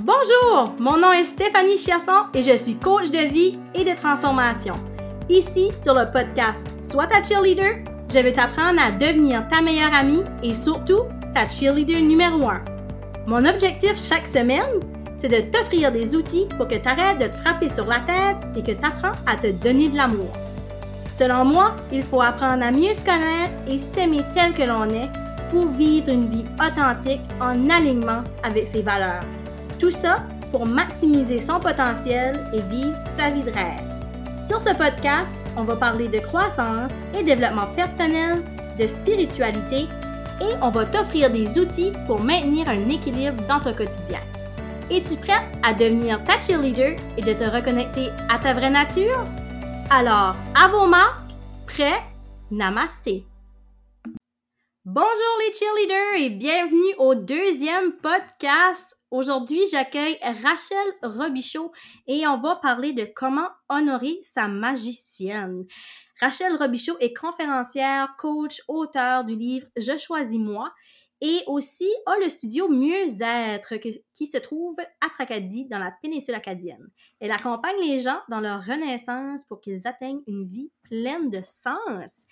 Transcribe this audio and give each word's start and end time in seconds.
Bonjour, 0.00 0.76
mon 0.78 0.96
nom 0.96 1.10
est 1.10 1.24
Stéphanie 1.24 1.76
Chiasson 1.76 2.26
et 2.32 2.40
je 2.40 2.56
suis 2.56 2.76
coach 2.76 3.10
de 3.10 3.32
vie 3.32 3.58
et 3.74 3.82
de 3.82 3.96
transformation. 3.96 4.74
Ici, 5.28 5.72
sur 5.76 5.92
le 5.92 6.08
podcast 6.12 6.68
Sois 6.78 7.08
ta 7.08 7.20
cheerleader, 7.20 7.82
je 8.08 8.20
vais 8.20 8.32
t'apprendre 8.32 8.80
à 8.80 8.92
devenir 8.92 9.48
ta 9.48 9.60
meilleure 9.60 9.92
amie 9.92 10.22
et 10.44 10.54
surtout 10.54 11.00
ta 11.34 11.50
cheerleader 11.50 12.00
numéro 12.00 12.48
un. 12.48 12.62
Mon 13.26 13.44
objectif 13.44 13.94
chaque 13.96 14.28
semaine, 14.28 14.78
c'est 15.16 15.26
de 15.26 15.50
t'offrir 15.50 15.90
des 15.90 16.14
outils 16.14 16.46
pour 16.56 16.68
que 16.68 16.76
tu 16.76 16.88
arrêtes 16.88 17.18
de 17.18 17.26
te 17.26 17.36
frapper 17.36 17.68
sur 17.68 17.86
la 17.86 17.98
tête 17.98 18.36
et 18.56 18.62
que 18.62 18.78
tu 18.78 18.86
apprends 18.86 19.18
à 19.26 19.36
te 19.36 19.50
donner 19.64 19.88
de 19.88 19.96
l'amour. 19.96 20.30
Selon 21.12 21.44
moi, 21.44 21.74
il 21.90 22.04
faut 22.04 22.22
apprendre 22.22 22.62
à 22.62 22.70
mieux 22.70 22.94
se 22.94 23.04
connaître 23.04 23.52
et 23.66 23.80
s'aimer 23.80 24.22
tel 24.32 24.54
que 24.54 24.62
l'on 24.62 24.88
est 24.90 25.10
pour 25.50 25.66
vivre 25.66 26.08
une 26.08 26.28
vie 26.28 26.44
authentique 26.64 27.20
en 27.40 27.68
alignement 27.68 28.22
avec 28.44 28.68
ses 28.68 28.82
valeurs. 28.82 29.24
Tout 29.78 29.90
ça 29.90 30.24
pour 30.50 30.66
maximiser 30.66 31.38
son 31.38 31.60
potentiel 31.60 32.38
et 32.52 32.62
vivre 32.62 32.96
sa 33.16 33.30
vie 33.30 33.42
de 33.42 33.50
rêve. 33.50 33.82
Sur 34.46 34.60
ce 34.60 34.70
podcast, 34.70 35.36
on 35.56 35.64
va 35.64 35.76
parler 35.76 36.08
de 36.08 36.18
croissance 36.18 36.90
et 37.14 37.22
développement 37.22 37.66
personnel, 37.76 38.42
de 38.78 38.86
spiritualité 38.86 39.86
et 40.40 40.54
on 40.62 40.70
va 40.70 40.86
t'offrir 40.86 41.30
des 41.30 41.58
outils 41.58 41.92
pour 42.06 42.22
maintenir 42.22 42.68
un 42.68 42.88
équilibre 42.88 43.42
dans 43.46 43.60
ton 43.60 43.74
quotidien. 43.74 44.20
Es-tu 44.90 45.16
prête 45.16 45.42
à 45.62 45.74
devenir 45.74 46.22
ta 46.24 46.40
cheerleader 46.40 46.96
et 47.16 47.22
de 47.22 47.32
te 47.32 47.44
reconnecter 47.44 48.08
à 48.28 48.38
ta 48.38 48.54
vraie 48.54 48.70
nature? 48.70 49.24
Alors, 49.90 50.34
à 50.54 50.68
vos 50.68 50.86
marques, 50.86 51.34
prêt, 51.66 52.02
namasté! 52.50 53.27
Bonjour 54.84 55.10
les 55.40 55.52
cheerleaders 55.52 56.14
et 56.14 56.30
bienvenue 56.30 56.94
au 56.98 57.16
deuxième 57.16 57.96
podcast. 57.96 58.96
Aujourd'hui, 59.10 59.60
j'accueille 59.72 60.16
Rachel 60.22 60.86
Robichaud 61.02 61.72
et 62.06 62.26
on 62.28 62.38
va 62.38 62.56
parler 62.56 62.92
de 62.92 63.04
comment 63.04 63.48
honorer 63.68 64.20
sa 64.22 64.46
magicienne. 64.46 65.66
Rachel 66.20 66.54
Robichaud 66.54 66.96
est 67.00 67.12
conférencière, 67.12 68.14
coach, 68.18 68.62
auteur 68.68 69.24
du 69.24 69.34
livre 69.34 69.66
Je 69.76 69.96
choisis 69.98 70.38
moi 70.38 70.72
et 71.20 71.42
aussi 71.48 71.88
a 72.06 72.16
le 72.22 72.28
studio 72.28 72.68
Mieux-être 72.68 73.74
qui 74.14 74.26
se 74.26 74.38
trouve 74.38 74.76
à 75.00 75.08
Tracadie 75.10 75.66
dans 75.66 75.78
la 75.78 75.92
péninsule 76.00 76.36
acadienne. 76.36 76.88
Elle 77.18 77.32
accompagne 77.32 77.80
les 77.80 77.98
gens 77.98 78.20
dans 78.28 78.40
leur 78.40 78.64
renaissance 78.64 79.44
pour 79.44 79.60
qu'ils 79.60 79.88
atteignent 79.88 80.22
une 80.28 80.46
vie 80.46 80.70
pleine 80.84 81.30
de 81.30 81.42
sens. 81.44 82.24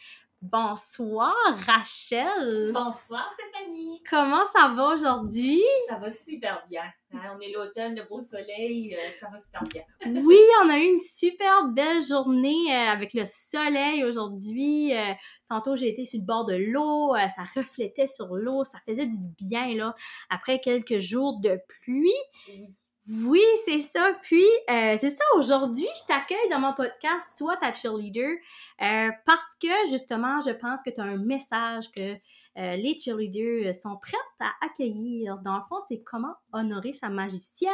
Bonsoir 0.52 1.34
Rachel. 1.66 2.70
Bonsoir 2.72 3.34
Stéphanie. 3.34 4.00
Comment 4.08 4.46
ça 4.46 4.68
va 4.68 4.94
aujourd'hui? 4.94 5.60
Ça 5.88 5.96
va 5.96 6.08
super 6.08 6.64
bien. 6.68 6.84
Hein, 7.12 7.36
on 7.36 7.40
est 7.40 7.50
l'automne, 7.50 7.96
de 7.96 8.02
beau 8.02 8.20
soleil, 8.20 8.94
euh, 8.94 9.10
ça 9.18 9.28
va 9.28 9.38
super 9.38 9.64
bien. 9.64 9.82
oui, 10.06 10.38
on 10.62 10.68
a 10.68 10.78
eu 10.78 10.84
une 10.92 11.00
super 11.00 11.66
belle 11.66 12.00
journée 12.00 12.72
euh, 12.72 12.92
avec 12.92 13.12
le 13.12 13.24
soleil 13.24 14.04
aujourd'hui. 14.04 14.96
Euh, 14.96 15.14
tantôt, 15.48 15.74
j'ai 15.74 15.88
été 15.88 16.04
sur 16.04 16.20
le 16.20 16.26
bord 16.26 16.44
de 16.44 16.54
l'eau, 16.54 17.16
ça 17.16 17.42
reflétait 17.56 18.06
sur 18.06 18.36
l'eau, 18.36 18.62
ça 18.62 18.78
faisait 18.86 19.06
du 19.06 19.18
bien 19.18 19.74
là 19.74 19.96
après 20.30 20.60
quelques 20.60 20.98
jours 20.98 21.40
de 21.40 21.58
pluie. 21.82 22.12
Oui. 22.48 22.68
Oui, 23.08 23.42
c'est 23.64 23.80
ça. 23.80 24.16
Puis, 24.22 24.44
euh, 24.68 24.96
c'est 24.98 25.10
ça, 25.10 25.22
aujourd'hui, 25.36 25.86
je 25.94 26.06
t'accueille 26.08 26.48
dans 26.50 26.58
mon 26.58 26.72
podcast 26.72 27.36
Sois 27.36 27.56
ta 27.56 27.72
cheerleader 27.72 28.38
euh, 28.82 29.10
parce 29.24 29.54
que, 29.62 29.68
justement, 29.90 30.40
je 30.40 30.50
pense 30.50 30.82
que 30.82 30.90
tu 30.90 31.00
as 31.00 31.04
un 31.04 31.16
message 31.16 31.92
que 31.92 32.14
euh, 32.58 32.74
les 32.74 32.98
cheerleaders 32.98 33.72
sont 33.76 33.96
prêtes 33.96 34.18
à 34.40 34.50
accueillir. 34.60 35.38
Dans 35.44 35.56
le 35.56 35.62
fond, 35.68 35.76
c'est 35.86 36.02
comment 36.02 36.34
honorer 36.52 36.94
sa 36.94 37.08
magicienne, 37.08 37.70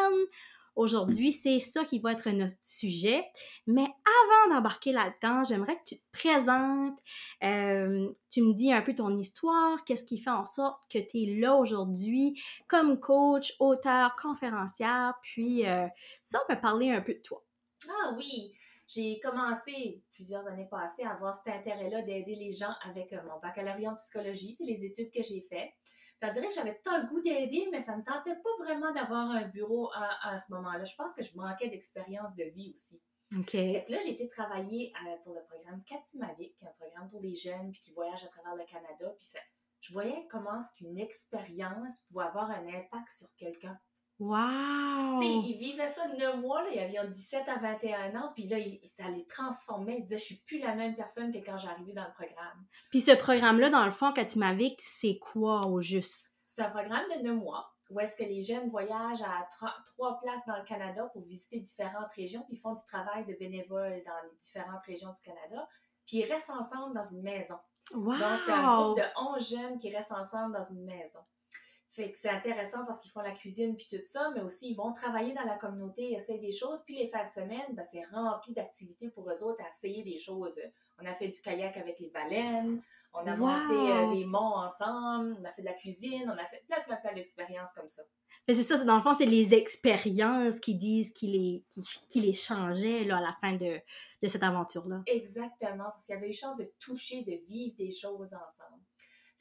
Aujourd'hui, 0.75 1.33
c'est 1.33 1.59
ça 1.59 1.85
qui 1.85 1.99
va 1.99 2.13
être 2.13 2.31
notre 2.31 2.57
sujet. 2.61 3.25
Mais 3.67 3.85
avant 3.85 4.55
d'embarquer 4.55 4.93
là-dedans, 4.93 5.45
j'aimerais 5.45 5.77
que 5.77 5.85
tu 5.85 5.99
te 5.99 6.05
présentes, 6.13 6.99
euh, 7.43 8.09
tu 8.31 8.43
me 8.43 8.55
dis 8.55 8.73
un 8.73 8.81
peu 8.81 8.95
ton 8.95 9.17
histoire, 9.19 9.85
qu'est-ce 9.85 10.05
qui 10.05 10.19
fait 10.19 10.31
en 10.31 10.45
sorte 10.45 10.81
que 10.91 10.99
tu 10.99 11.23
es 11.23 11.41
là 11.41 11.55
aujourd'hui 11.57 12.41
comme 12.69 12.99
coach, 13.01 13.55
auteur, 13.61 14.17
conférencière, 14.17 15.15
puis 15.23 15.67
euh, 15.67 15.87
ça, 16.23 16.41
on 16.43 16.53
peut 16.53 16.61
parler 16.61 16.91
un 16.91 17.03
peu 17.03 17.15
de 17.15 17.21
toi. 17.21 17.45
Ah 17.89 18.15
oui, 18.17 18.53
j'ai 18.89 19.21
commencé 19.21 20.03
plusieurs 20.13 20.47
années 20.47 20.69
passées 20.71 21.03
à 21.03 21.13
avoir 21.13 21.35
cet 21.35 21.55
intérêt-là 21.55 22.03
d'aider 22.03 22.35
les 22.35 22.53
gens 22.53 22.73
avec 22.83 23.13
euh, 23.13 23.23
mon 23.29 23.39
baccalauréat 23.41 23.93
en 23.93 23.97
psychologie. 23.97 24.55
C'est 24.55 24.65
les 24.65 24.85
études 24.85 25.11
que 25.11 25.23
j'ai 25.23 25.47
faites. 25.49 25.73
Je 26.23 26.33
dirais 26.33 26.49
que 26.49 26.55
j'avais 26.55 26.79
tant 26.79 27.03
le 27.03 27.09
goût 27.09 27.21
d'aider, 27.21 27.69
mais 27.71 27.81
ça 27.81 27.93
ne 27.93 27.99
me 27.99 28.05
tentait 28.05 28.37
pas 28.37 28.65
vraiment 28.65 28.93
d'avoir 28.93 29.31
un 29.31 29.49
bureau 29.49 29.91
à, 29.93 30.39
ce 30.39 30.53
moment-là. 30.53 30.85
Je 30.85 30.95
pense 30.95 31.15
que 31.15 31.23
je 31.23 31.37
manquais 31.37 31.69
d'expérience 31.69 32.35
de 32.37 32.45
vie 32.45 32.73
aussi. 32.73 33.03
OK. 33.37 33.55
là, 33.55 33.99
j'ai 34.01 34.11
été 34.11 34.29
travailler 34.29 34.93
euh, 35.07 35.17
pour 35.25 35.35
le 35.35 35.43
programme 35.45 35.83
Katimavik, 35.85 36.55
un 36.63 36.73
programme 36.79 37.09
pour 37.09 37.21
les 37.21 37.35
jeunes 37.35 37.73
puis 37.73 37.81
qui 37.81 37.93
voyagent 37.93 38.25
à 38.25 38.29
travers 38.29 38.55
le 38.55 38.65
Canada. 38.65 39.15
Puis 39.19 39.29
je 39.81 39.93
voyais 39.93 40.27
comment 40.31 40.59
qu'une 40.77 40.99
expérience 40.99 42.01
pouvait 42.01 42.25
avoir 42.25 42.51
un 42.51 42.67
impact 42.69 43.11
sur 43.11 43.35
quelqu'un. 43.37 43.79
Wow! 44.23 45.21
il 45.21 45.57
vivait 45.59 45.89
ça 45.89 46.07
neuf 46.09 46.37
mois, 46.37 46.63
là, 46.63 46.69
il 46.73 46.79
avait 46.79 47.11
17 47.11 47.49
à 47.49 47.59
21 47.59 48.15
ans, 48.15 48.33
puis 48.35 48.47
là, 48.47 48.57
il, 48.57 48.79
ça 48.85 49.09
les 49.09 49.27
transformait. 49.27 49.97
Il 49.99 50.03
disait, 50.05 50.19
je 50.19 50.25
suis 50.25 50.43
plus 50.47 50.59
la 50.59 50.77
même 50.77 50.95
personne 50.95 51.33
que 51.33 51.39
quand 51.39 51.57
j'arrivais 51.57 51.93
dans 51.93 52.05
le 52.05 52.13
programme. 52.13 52.65
Puis 52.91 53.01
ce 53.01 53.11
programme-là, 53.13 53.71
dans 53.71 53.85
le 53.85 53.91
fond, 53.91 54.13
Katimavik, 54.13 54.81
c'est 54.81 55.19
quoi 55.19 55.67
au 55.67 55.81
juste? 55.81 56.35
C'est 56.47 56.63
un 56.63 56.71
programme 56.71 57.05
de 57.17 57.23
neuf 57.23 57.37
mois 57.37 57.69
où 57.91 58.01
est-ce 58.01 58.17
que 58.17 58.23
les 58.23 58.43
jeunes 58.43 58.71
voyagent 58.71 59.23
à 59.23 59.47
trois 59.85 60.21
places 60.21 60.47
dans 60.47 60.57
le 60.57 60.65
Canada 60.65 61.11
pour 61.13 61.25
visiter 61.25 61.61
différentes 61.61 62.11
régions, 62.17 62.43
puis 62.49 62.57
ils 62.57 62.61
font 62.61 62.73
du 62.73 62.83
travail 62.85 63.27
de 63.27 63.35
bénévole 63.35 64.03
dans 64.07 64.23
les 64.25 64.37
différentes 64.41 64.83
régions 64.87 65.13
du 65.13 65.21
Canada, 65.23 65.69
puis 66.07 66.19
ils 66.19 66.33
restent 66.33 66.51
ensemble 66.51 66.95
dans 66.95 67.03
une 67.03 67.23
maison. 67.23 67.57
Wow. 67.93 68.13
Donc, 68.13 68.49
un 68.49 68.83
groupe 68.83 68.99
de 68.99 69.37
11 69.37 69.51
jeunes 69.51 69.79
qui 69.79 69.95
restent 69.95 70.13
ensemble 70.13 70.55
dans 70.55 70.65
une 70.65 70.85
maison. 70.85 71.19
Fait 71.95 72.11
que 72.11 72.19
c'est 72.19 72.31
intéressant 72.31 72.87
parce 72.87 73.01
qu'ils 73.01 73.11
font 73.11 73.21
la 73.21 73.33
cuisine 73.33 73.77
puis 73.77 73.87
tout 73.91 74.03
ça, 74.07 74.31
mais 74.35 74.41
aussi 74.41 74.71
ils 74.71 74.75
vont 74.75 74.95
travailler 74.95 75.35
dans 75.35 75.45
la 75.45 75.57
communauté, 75.57 76.13
essayer 76.13 76.39
des 76.39 76.53
choses. 76.53 76.83
Puis 76.87 76.97
les 76.97 77.09
fins 77.09 77.27
de 77.27 77.33
semaine, 77.33 77.75
ben, 77.75 77.85
c'est 77.93 78.03
rempli 78.11 78.55
d'activités 78.55 79.11
pour 79.11 79.29
eux 79.31 79.43
autres 79.43 79.63
à 79.63 79.69
essayer 79.69 80.03
des 80.03 80.17
choses. 80.17 80.59
On 80.99 81.05
a 81.05 81.15
fait 81.15 81.29
du 81.29 81.41
kayak 81.43 81.77
avec 81.77 82.01
les 82.01 82.09
baleines, 82.09 82.81
on 83.13 83.27
a 83.27 83.37
monté 83.37 83.75
euh, 83.75 84.11
des 84.15 84.25
monts 84.25 84.57
ensemble, 84.57 85.37
on 85.39 85.45
a 85.45 85.53
fait 85.53 85.63
de 85.63 85.67
la 85.67 85.75
cuisine, 85.75 86.25
on 86.27 86.39
a 86.39 86.47
fait 86.47 86.65
plein, 86.67 86.81
plein, 86.81 86.97
plein 86.97 87.13
d'expériences 87.13 87.75
comme 87.75 87.89
ça. 87.89 88.03
Mais 88.49 88.55
c'est 88.55 88.63
ça, 88.63 88.83
dans 88.85 88.97
le 88.97 89.03
fond, 89.03 89.13
c'est 89.13 89.27
les 89.27 89.55
expériences 89.55 90.61
qui 90.61 90.75
disent 90.75 91.13
qu'ils 91.13 91.33
les, 91.33 91.65
qui, 92.09 92.21
les 92.21 92.33
changeaient 92.33 93.05
là, 93.05 93.19
à 93.19 93.21
la 93.21 93.37
fin 93.41 93.53
de, 93.53 93.81
de 94.23 94.29
cette 94.29 94.43
aventure-là. 94.43 95.03
Exactement, 95.07 95.85
parce 95.91 96.07
qu'il 96.07 96.15
y 96.15 96.19
avait 96.19 96.31
eu 96.31 96.33
chance 96.33 96.57
de 96.57 96.73
toucher, 96.81 97.23
de 97.23 97.45
vivre 97.47 97.77
des 97.77 97.91
choses 97.91 98.33
ensemble. 98.33 98.72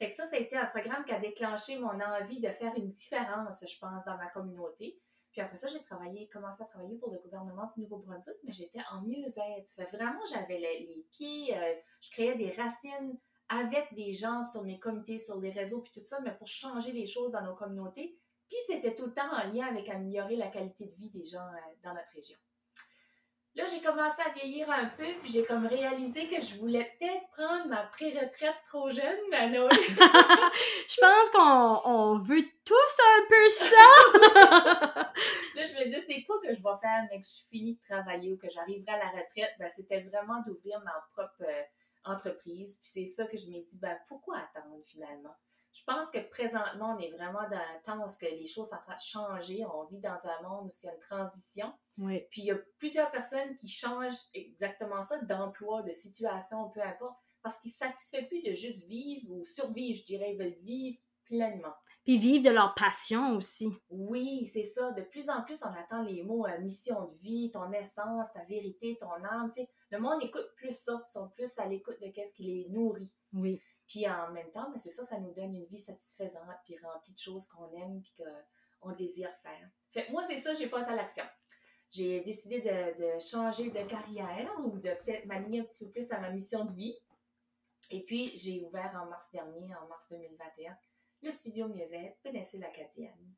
Fait 0.02 0.08
que 0.08 0.16
ça, 0.16 0.26
ça 0.26 0.34
a 0.34 0.40
été 0.40 0.56
un 0.56 0.66
programme 0.66 1.04
qui 1.04 1.12
a 1.12 1.20
déclenché 1.20 1.78
mon 1.78 2.00
envie 2.00 2.40
de 2.40 2.48
faire 2.48 2.74
une 2.74 2.90
différence, 2.90 3.64
je 3.64 3.78
pense, 3.78 4.04
dans 4.04 4.16
ma 4.16 4.26
communauté. 4.30 5.00
Puis 5.30 5.40
après 5.40 5.54
ça, 5.54 5.68
j'ai 5.68 5.80
travaillé, 5.84 6.26
commencé 6.26 6.60
à 6.60 6.66
travailler 6.66 6.98
pour 6.98 7.12
le 7.12 7.20
gouvernement 7.20 7.70
du 7.72 7.82
Nouveau-Brunswick, 7.82 8.34
mais 8.42 8.50
j'étais 8.50 8.80
en 8.90 9.02
mieux-être. 9.02 9.92
Vraiment, 9.92 10.18
j'avais 10.28 10.58
les, 10.58 11.06
pieds, 11.12 11.56
euh, 11.56 11.74
je 12.00 12.10
créais 12.10 12.34
des 12.34 12.50
racines 12.50 13.16
avec 13.48 13.94
des 13.94 14.12
gens 14.12 14.42
sur 14.42 14.64
mes 14.64 14.80
comités, 14.80 15.18
sur 15.18 15.40
les 15.40 15.50
réseaux, 15.50 15.82
puis 15.82 15.92
tout 15.94 16.04
ça, 16.04 16.18
mais 16.20 16.34
pour 16.36 16.48
changer 16.48 16.90
les 16.90 17.06
choses 17.06 17.34
dans 17.34 17.44
nos 17.44 17.54
communautés. 17.54 18.18
Puis 18.48 18.58
c'était 18.66 18.96
tout 18.96 19.06
le 19.06 19.14
temps 19.14 19.32
en 19.32 19.52
lien 19.52 19.68
avec 19.68 19.88
améliorer 19.88 20.34
la 20.34 20.48
qualité 20.48 20.86
de 20.86 20.94
vie 20.96 21.10
des 21.10 21.24
gens 21.24 21.46
euh, 21.46 21.74
dans 21.84 21.94
notre 21.94 22.10
région. 22.12 22.38
Là, 23.54 23.64
j'ai 23.66 23.82
commencé 23.82 24.22
à 24.22 24.30
vieillir 24.30 24.70
un 24.70 24.86
peu, 24.86 25.04
puis 25.22 25.30
j'ai 25.30 25.44
comme 25.44 25.66
réalisé 25.66 26.26
que 26.26 26.40
je 26.40 26.56
voulais 26.58 26.90
peut-être 26.98 27.28
prendre 27.32 27.66
ma 27.66 27.82
pré-retraite 27.82 28.56
trop 28.64 28.88
jeune, 28.88 29.18
mais 29.30 29.52
je 30.88 31.00
pense 31.00 31.30
qu'on 31.30 32.18
veut 32.18 32.44
tous 32.64 32.98
un 33.04 33.28
peu 33.28 33.48
ça! 33.50 35.12
là, 35.54 35.66
je 35.66 35.74
me 35.74 35.84
dis, 35.84 36.02
c'est 36.08 36.22
quoi 36.22 36.40
que 36.42 36.50
je 36.50 36.62
vais 36.62 36.78
faire, 36.80 37.06
mais 37.10 37.20
que 37.20 37.26
je 37.26 37.46
finis 37.50 37.74
de 37.74 37.80
travailler 37.80 38.32
ou 38.32 38.38
que 38.38 38.48
j'arriverai 38.48 38.92
à 38.94 38.98
la 38.98 39.10
retraite? 39.10 39.52
Ben, 39.58 39.68
c'était 39.68 40.00
vraiment 40.00 40.40
d'ouvrir 40.46 40.80
ma 40.80 40.94
propre 41.12 41.42
euh, 41.42 41.62
entreprise. 42.04 42.78
Puis 42.78 42.90
c'est 42.90 43.06
ça 43.06 43.26
que 43.26 43.36
je 43.36 43.48
me 43.48 43.60
dis, 43.60 43.78
ben, 43.78 43.98
pourquoi 44.08 44.38
attendre 44.38 44.80
finalement? 44.86 45.36
Je 45.72 45.84
pense 45.84 46.10
que 46.10 46.18
présentement, 46.28 46.96
on 46.96 46.98
est 46.98 47.10
vraiment 47.10 47.48
dans 47.48 47.56
un 47.56 47.80
temps 47.84 48.04
où 48.04 48.06
les 48.20 48.46
choses 48.46 48.68
sont 48.68 48.76
en 48.76 48.80
train 48.80 48.96
de 48.96 49.00
changer. 49.00 49.64
On 49.64 49.84
vit 49.86 50.00
dans 50.00 50.18
un 50.24 50.42
monde 50.42 50.66
où 50.66 50.70
il 50.70 50.86
y 50.86 50.88
a 50.88 50.94
une 50.94 51.00
transition. 51.00 51.72
Oui. 51.98 52.26
Puis 52.30 52.42
il 52.42 52.46
y 52.46 52.50
a 52.50 52.58
plusieurs 52.78 53.10
personnes 53.10 53.56
qui 53.56 53.68
changent 53.68 54.28
exactement 54.34 55.00
ça, 55.00 55.18
d'emploi, 55.20 55.82
de 55.82 55.92
situation, 55.92 56.68
peu 56.70 56.82
importe, 56.82 57.16
parce 57.42 57.58
qu'ils 57.60 57.70
ne 57.70 57.76
satisfont 57.76 58.26
plus 58.26 58.42
de 58.42 58.52
juste 58.52 58.86
vivre 58.86 59.30
ou 59.30 59.44
survivre, 59.44 59.98
je 59.98 60.04
dirais. 60.04 60.32
Ils 60.32 60.38
veulent 60.38 60.62
vivre 60.62 60.98
pleinement. 61.24 61.74
Puis 62.04 62.18
vivre 62.18 62.44
de 62.44 62.50
leur 62.50 62.74
passion 62.74 63.36
aussi. 63.36 63.68
Oui, 63.88 64.50
c'est 64.52 64.64
ça. 64.64 64.90
De 64.92 65.02
plus 65.02 65.30
en 65.30 65.42
plus, 65.42 65.62
on 65.62 65.72
attend 65.72 66.02
les 66.02 66.22
mots 66.22 66.46
euh, 66.46 66.58
mission 66.58 67.06
de 67.06 67.14
vie, 67.18 67.50
ton 67.50 67.70
essence, 67.72 68.26
ta 68.34 68.44
vérité, 68.44 68.96
ton 68.98 69.12
âme. 69.24 69.52
le 69.90 69.98
monde 70.00 70.20
écoute 70.20 70.48
plus 70.56 70.76
ça. 70.76 71.00
Ils 71.06 71.12
sont 71.12 71.28
plus 71.28 71.56
à 71.58 71.66
l'écoute 71.66 71.98
de 72.02 72.08
qu'est-ce 72.08 72.34
qui 72.34 72.42
les 72.42 72.68
nourrit. 72.70 73.16
Oui. 73.32 73.62
Puis 73.88 74.08
en 74.08 74.30
même 74.32 74.50
temps, 74.52 74.70
ben, 74.70 74.78
c'est 74.78 74.90
ça, 74.90 75.04
ça 75.04 75.18
nous 75.18 75.32
donne 75.32 75.54
une 75.54 75.66
vie 75.66 75.78
satisfaisante, 75.78 76.56
puis 76.64 76.76
remplie 76.78 77.14
de 77.14 77.18
choses 77.18 77.46
qu'on 77.48 77.70
aime, 77.72 78.00
puis 78.02 78.24
on 78.82 78.92
désire 78.92 79.30
faire. 79.42 79.68
Fait 79.90 80.10
moi, 80.10 80.22
c'est 80.24 80.38
ça, 80.38 80.54
j'ai 80.54 80.68
passé 80.68 80.90
à 80.90 80.96
l'action. 80.96 81.24
J'ai 81.90 82.20
décidé 82.20 82.60
de, 82.60 83.18
changer 83.20 83.70
de 83.70 83.86
carrière 83.86 84.50
ou 84.64 84.78
de 84.78 84.94
peut-être 85.04 85.26
m'aligner 85.26 85.60
un 85.60 85.64
petit 85.64 85.84
peu 85.84 85.90
plus 85.90 86.10
à 86.10 86.18
ma 86.18 86.30
mission 86.30 86.64
de 86.64 86.72
vie. 86.72 86.96
Et 87.90 88.02
puis, 88.04 88.32
j'ai 88.34 88.64
ouvert 88.64 88.92
en 88.94 89.10
mars 89.10 89.26
dernier, 89.30 89.74
en 89.74 89.86
mars 89.88 90.08
2021, 90.08 90.74
le 91.22 91.30
studio 91.30 91.68
Mieux-être 91.68 92.16
Péninsule 92.22 92.64
Acadienne. 92.64 93.34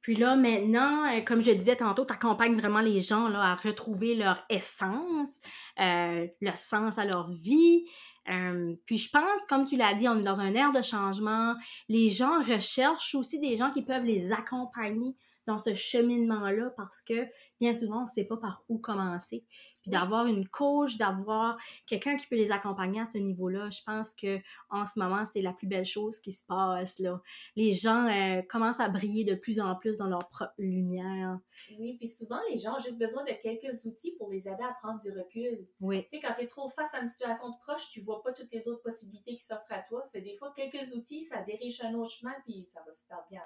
Puis 0.00 0.16
là, 0.16 0.36
maintenant, 0.36 1.12
euh, 1.12 1.20
comme 1.22 1.40
je 1.40 1.52
disais 1.52 1.76
tantôt, 1.76 2.04
tu 2.04 2.12
accompagnes 2.12 2.56
vraiment 2.56 2.80
les 2.80 3.00
gens 3.00 3.28
là, 3.28 3.52
à 3.52 3.54
retrouver 3.54 4.14
leur 4.16 4.44
essence, 4.50 5.40
euh, 5.80 6.26
le 6.40 6.50
sens 6.56 6.98
à 6.98 7.04
leur 7.04 7.32
vie. 7.32 7.88
Puis 8.24 8.98
je 8.98 9.10
pense, 9.10 9.44
comme 9.48 9.64
tu 9.64 9.76
l'as 9.76 9.94
dit, 9.94 10.08
on 10.08 10.18
est 10.18 10.22
dans 10.22 10.40
un 10.40 10.54
air 10.54 10.72
de 10.72 10.82
changement. 10.82 11.54
Les 11.88 12.10
gens 12.10 12.40
recherchent 12.40 13.14
aussi 13.14 13.40
des 13.40 13.56
gens 13.56 13.70
qui 13.72 13.84
peuvent 13.84 14.04
les 14.04 14.32
accompagner 14.32 15.16
dans 15.46 15.58
ce 15.58 15.74
cheminement-là 15.74 16.70
parce 16.76 17.02
que 17.02 17.26
bien 17.60 17.74
souvent, 17.74 18.00
on 18.00 18.04
ne 18.04 18.08
sait 18.08 18.24
pas 18.24 18.36
par 18.36 18.64
où 18.68 18.78
commencer. 18.78 19.44
Puis 19.82 19.90
d'avoir 19.90 20.26
une 20.26 20.48
coach, 20.48 20.96
d'avoir 20.96 21.56
quelqu'un 21.86 22.16
qui 22.16 22.26
peut 22.28 22.36
les 22.36 22.52
accompagner 22.52 23.00
à 23.00 23.04
ce 23.04 23.18
niveau-là, 23.18 23.68
je 23.70 23.80
pense 23.84 24.14
que 24.14 24.38
en 24.70 24.86
ce 24.86 24.98
moment, 24.98 25.24
c'est 25.24 25.42
la 25.42 25.52
plus 25.52 25.66
belle 25.66 25.84
chose 25.84 26.20
qui 26.20 26.30
se 26.30 26.46
passe. 26.46 26.98
Là. 27.00 27.20
Les 27.56 27.72
gens 27.72 28.06
euh, 28.06 28.42
commencent 28.42 28.80
à 28.80 28.88
briller 28.88 29.24
de 29.24 29.34
plus 29.34 29.58
en 29.58 29.74
plus 29.74 29.96
dans 29.96 30.06
leur 30.06 30.28
propre 30.28 30.54
lumière. 30.58 31.38
Oui, 31.78 31.96
puis 31.98 32.06
souvent, 32.06 32.38
les 32.50 32.58
gens 32.58 32.74
ont 32.74 32.78
juste 32.78 32.98
besoin 32.98 33.24
de 33.24 33.32
quelques 33.42 33.84
outils 33.84 34.14
pour 34.18 34.30
les 34.30 34.46
aider 34.48 34.62
à 34.62 34.74
prendre 34.80 35.00
du 35.00 35.10
recul. 35.10 35.66
Oui. 35.80 36.04
Tu 36.04 36.10
sais, 36.10 36.20
quand 36.20 36.34
tu 36.34 36.42
es 36.42 36.46
trop 36.46 36.68
face 36.68 36.94
à 36.94 37.00
une 37.00 37.08
situation 37.08 37.50
de 37.50 37.56
proche, 37.56 37.90
tu 37.90 38.00
vois 38.02 38.22
pas 38.22 38.32
toutes 38.32 38.52
les 38.52 38.68
autres 38.68 38.82
possibilités 38.82 39.36
qui 39.36 39.44
s'offrent 39.44 39.70
à 39.70 39.80
toi. 39.80 40.02
Fait 40.12 40.20
des 40.20 40.36
fois, 40.36 40.52
quelques 40.54 40.92
outils, 40.94 41.24
ça 41.24 41.42
dirige 41.42 41.82
un 41.82 41.94
autre 41.94 42.10
chemin, 42.10 42.34
puis 42.44 42.64
ça 42.72 42.80
va 42.86 42.92
super 42.92 43.18
bien. 43.28 43.42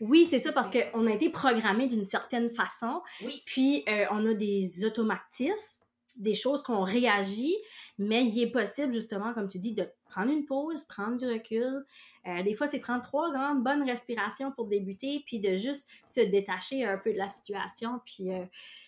Oui, 0.00 0.26
c'est 0.26 0.38
ça, 0.38 0.52
parce 0.52 0.70
qu'on 0.70 1.06
a 1.06 1.12
été 1.12 1.30
programmé 1.30 1.86
d'une 1.86 2.04
certaine 2.04 2.50
façon. 2.50 3.02
Oui. 3.22 3.42
Puis, 3.46 3.84
euh, 3.88 4.04
on 4.10 4.26
a 4.26 4.34
des 4.34 4.84
automatismes, 4.84 5.84
des 6.16 6.34
choses 6.34 6.62
qu'on 6.62 6.82
réagit, 6.82 7.54
mais 7.98 8.24
il 8.24 8.42
est 8.42 8.50
possible, 8.50 8.92
justement, 8.92 9.32
comme 9.32 9.48
tu 9.48 9.58
dis, 9.58 9.72
de 9.72 9.88
prendre 10.04 10.30
une 10.30 10.44
pause, 10.44 10.84
prendre 10.84 11.16
du 11.16 11.26
recul. 11.26 11.84
Euh, 12.26 12.42
des 12.42 12.54
fois, 12.54 12.66
c'est 12.66 12.80
prendre 12.80 13.02
trois 13.02 13.32
grandes 13.32 13.62
bonnes 13.62 13.82
respirations 13.82 14.52
pour 14.52 14.66
débuter, 14.66 15.22
puis 15.26 15.40
de 15.40 15.56
juste 15.56 15.88
se 16.06 16.20
détacher 16.20 16.84
un 16.84 16.98
peu 16.98 17.12
de 17.12 17.18
la 17.18 17.28
situation. 17.28 18.00
Puis, 18.04 18.32
euh, 18.32 18.44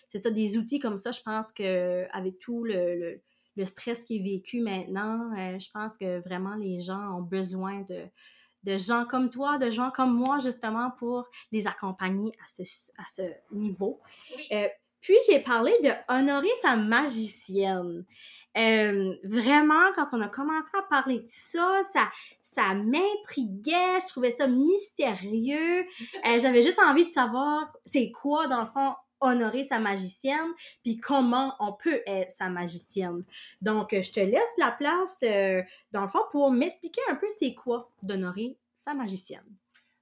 c'est 0.09 0.19
ça, 0.19 0.29
des 0.29 0.57
outils 0.57 0.79
comme 0.79 0.97
ça, 0.97 1.11
je 1.11 1.21
pense 1.21 1.51
qu'avec 1.51 2.39
tout 2.39 2.63
le, 2.63 3.19
le, 3.55 3.65
stress 3.65 4.05
qui 4.05 4.17
est 4.17 4.23
vécu 4.23 4.61
maintenant, 4.61 5.31
je 5.59 5.69
pense 5.71 5.97
que 5.97 6.19
vraiment 6.21 6.55
les 6.55 6.81
gens 6.81 7.17
ont 7.17 7.21
besoin 7.21 7.81
de 7.81 8.05
de 8.63 8.77
gens 8.77 9.05
comme 9.05 9.29
toi, 9.29 9.57
de 9.57 9.69
gens 9.69 9.91
comme 9.91 10.13
moi, 10.13 10.39
justement, 10.39 10.91
pour 10.97 11.25
les 11.51 11.67
accompagner 11.67 12.31
à 12.43 12.47
ce, 12.47 12.63
à 12.97 13.05
ce 13.09 13.21
niveau. 13.51 13.99
Euh, 14.51 14.67
puis, 15.01 15.15
j'ai 15.27 15.39
parlé 15.39 15.71
de 15.83 15.91
honorer 16.09 16.49
sa 16.61 16.75
magicienne. 16.75 18.05
Euh, 18.57 19.15
vraiment, 19.23 19.93
quand 19.95 20.07
on 20.11 20.21
a 20.21 20.27
commencé 20.27 20.69
à 20.77 20.81
parler 20.89 21.19
de 21.19 21.27
ça, 21.27 21.81
ça, 21.93 22.09
ça 22.41 22.73
m'intriguait, 22.73 23.99
je 24.01 24.07
trouvais 24.07 24.31
ça 24.31 24.47
mystérieux. 24.47 25.85
Euh, 26.25 26.37
j'avais 26.37 26.61
juste 26.61 26.79
envie 26.79 27.05
de 27.05 27.09
savoir 27.09 27.71
c'est 27.85 28.11
quoi, 28.11 28.47
dans 28.47 28.59
le 28.59 28.67
fond, 28.67 28.93
honorer 29.21 29.63
sa 29.63 29.79
magicienne, 29.79 30.53
puis 30.83 30.97
comment 30.97 31.55
on 31.59 31.73
peut 31.73 32.01
être 32.05 32.31
sa 32.31 32.49
magicienne. 32.49 33.23
Donc, 33.61 33.89
je 33.91 34.11
te 34.11 34.19
laisse 34.19 34.57
la 34.57 34.71
place, 34.71 35.19
euh, 35.23 35.61
dans 35.91 36.01
le 36.01 36.07
fond, 36.07 36.23
pour 36.31 36.51
m'expliquer 36.51 37.01
un 37.09 37.15
peu 37.15 37.27
c'est 37.31 37.53
quoi 37.53 37.91
d'honorer 38.01 38.57
sa 38.75 38.93
magicienne. 38.93 39.45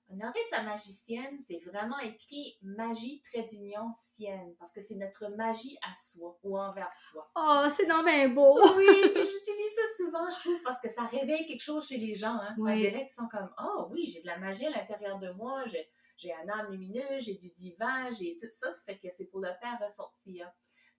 Honorer 0.10 0.40
sa 0.50 0.62
magicienne, 0.62 1.38
c'est 1.46 1.60
vraiment 1.66 2.00
écrit 2.00 2.58
magie 2.62 3.22
trait 3.22 3.44
d'union 3.44 3.92
sienne, 3.92 4.56
parce 4.58 4.72
que 4.72 4.80
c'est 4.80 4.96
notre 4.96 5.28
magie 5.36 5.78
à 5.82 5.94
soi 5.98 6.40
ou 6.44 6.58
envers 6.58 6.94
soi. 6.94 7.30
Oh, 7.36 7.66
c'est 7.70 7.88
dans 7.88 8.04
bien 8.06 8.30
beau! 8.30 8.58
oui, 8.78 8.86
j'utilise 9.04 9.76
ça 9.76 9.82
souvent, 9.98 10.30
je 10.30 10.40
trouve, 10.40 10.62
parce 10.64 10.80
que 10.80 10.88
ça 10.88 11.02
réveille 11.04 11.46
quelque 11.46 11.62
chose 11.62 11.86
chez 11.90 11.98
les 11.98 12.16
gens. 12.16 12.38
Hein. 12.42 12.56
On 12.58 12.74
dirait 12.74 13.06
qu'ils 13.06 13.16
sont 13.16 13.28
comme, 13.28 13.50
oh 13.62 13.90
oui, 13.92 14.08
j'ai 14.08 14.22
de 14.22 14.28
la 14.28 14.38
magie 14.38 14.66
à 14.68 14.70
l'intérieur 14.70 15.20
de 15.20 15.30
moi, 15.32 15.66
j'ai 15.66 15.90
j'ai 16.18 16.34
un 16.34 16.50
âme 16.50 16.72
lumineuse, 16.72 17.24
j'ai 17.24 17.36
du 17.36 17.50
divin, 17.52 18.10
j'ai 18.12 18.36
tout 18.38 18.48
ça, 18.54 18.72
ça 18.72 18.84
fait 18.86 18.98
que 18.98 19.08
c'est 19.16 19.26
pour 19.26 19.40
le 19.40 19.54
faire 19.62 19.80
ressortir. 19.82 20.52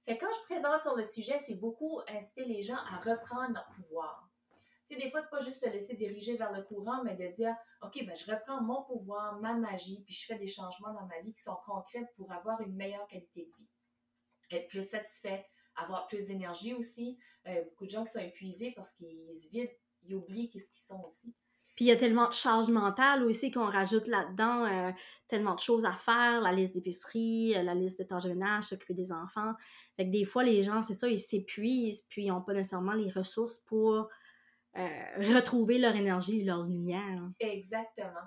Fait 0.05 0.17
que 0.17 0.25
quand 0.25 0.33
je 0.33 0.55
présente 0.55 0.83
sur 0.83 0.97
le 0.97 1.03
sujet, 1.03 1.39
c'est 1.41 1.57
beaucoup 1.57 2.01
inciter 2.09 2.45
les 2.45 2.63
gens 2.63 2.77
à 2.77 2.99
reprendre 2.99 3.53
leur 3.55 3.69
pouvoir. 3.75 4.31
Tu 4.87 4.95
sais, 4.95 5.03
des 5.03 5.11
fois, 5.11 5.21
de 5.21 5.29
pas 5.29 5.41
juste 5.41 5.61
se 5.61 5.69
laisser 5.69 5.97
diriger 5.97 6.37
vers 6.37 6.51
le 6.51 6.63
courant, 6.63 7.05
mais 7.05 7.15
de 7.15 7.27
dire, 7.35 7.55
OK, 7.83 8.03
ben, 8.07 8.15
je 8.15 8.31
reprends 8.31 8.63
mon 8.63 8.83
pouvoir, 8.85 9.39
ma 9.41 9.53
magie, 9.53 10.03
puis 10.05 10.15
je 10.15 10.25
fais 10.25 10.39
des 10.39 10.47
changements 10.47 10.95
dans 10.95 11.05
ma 11.05 11.21
vie 11.21 11.35
qui 11.35 11.43
sont 11.43 11.59
concrets 11.67 12.07
pour 12.17 12.33
avoir 12.33 12.61
une 12.63 12.75
meilleure 12.75 13.07
qualité 13.07 13.45
de 13.45 13.51
vie. 13.59 13.69
Être 14.51 14.69
plus 14.69 14.89
satisfait, 14.89 15.45
avoir 15.77 16.07
plus 16.07 16.25
d'énergie 16.25 16.73
aussi. 16.73 17.19
Euh, 17.47 17.65
beaucoup 17.65 17.85
de 17.85 17.91
gens 17.91 18.05
qui 18.05 18.13
sont 18.13 18.19
épuisés 18.21 18.73
parce 18.75 18.95
qu'ils 18.95 19.35
se 19.35 19.51
vident, 19.51 19.71
ils 20.05 20.15
oublient 20.15 20.49
ce 20.49 20.71
qu'ils 20.71 20.87
sont 20.87 21.03
aussi. 21.05 21.35
Puis 21.79 21.85
il 21.85 21.89
y 21.91 21.93
a 21.93 21.97
tellement 21.97 22.27
de 22.27 22.33
charges 22.33 22.71
mentales 22.71 23.23
aussi 23.23 23.53
qu'on 23.53 23.71
rajoute 23.71 24.09
là-dedans, 24.09 24.65
euh, 24.65 24.91
tellement 25.29 25.55
de 25.55 25.61
choses 25.61 25.85
à 25.85 25.93
faire, 25.93 26.41
la 26.41 26.51
liste 26.51 26.75
d'épicerie, 26.75 27.55
euh, 27.57 27.63
la 27.63 27.77
liste 27.77 28.01
de 28.01 28.05
tâches 28.05 28.25
de 28.25 28.31
ménage, 28.31 28.65
s'occuper 28.65 28.95
des 28.95 29.13
enfants. 29.13 29.53
Fait 29.97 30.05
que 30.05 30.11
des 30.11 30.25
fois, 30.25 30.43
les 30.43 30.65
gens, 30.65 30.83
c'est 30.83 30.95
ça, 30.95 31.09
ils 31.09 31.21
s'épuisent, 31.21 32.05
puis 32.11 32.25
ils 32.25 32.29
n'ont 32.31 32.43
pas 32.43 32.53
nécessairement 32.53 32.95
les 32.95 33.13
ressources 33.13 33.59
pour 33.59 34.09
euh, 34.77 34.89
retrouver 35.19 35.79
leur 35.79 35.95
énergie 35.95 36.41
et 36.41 36.45
leur 36.45 36.65
lumière. 36.65 37.31
Exactement. 37.39 38.27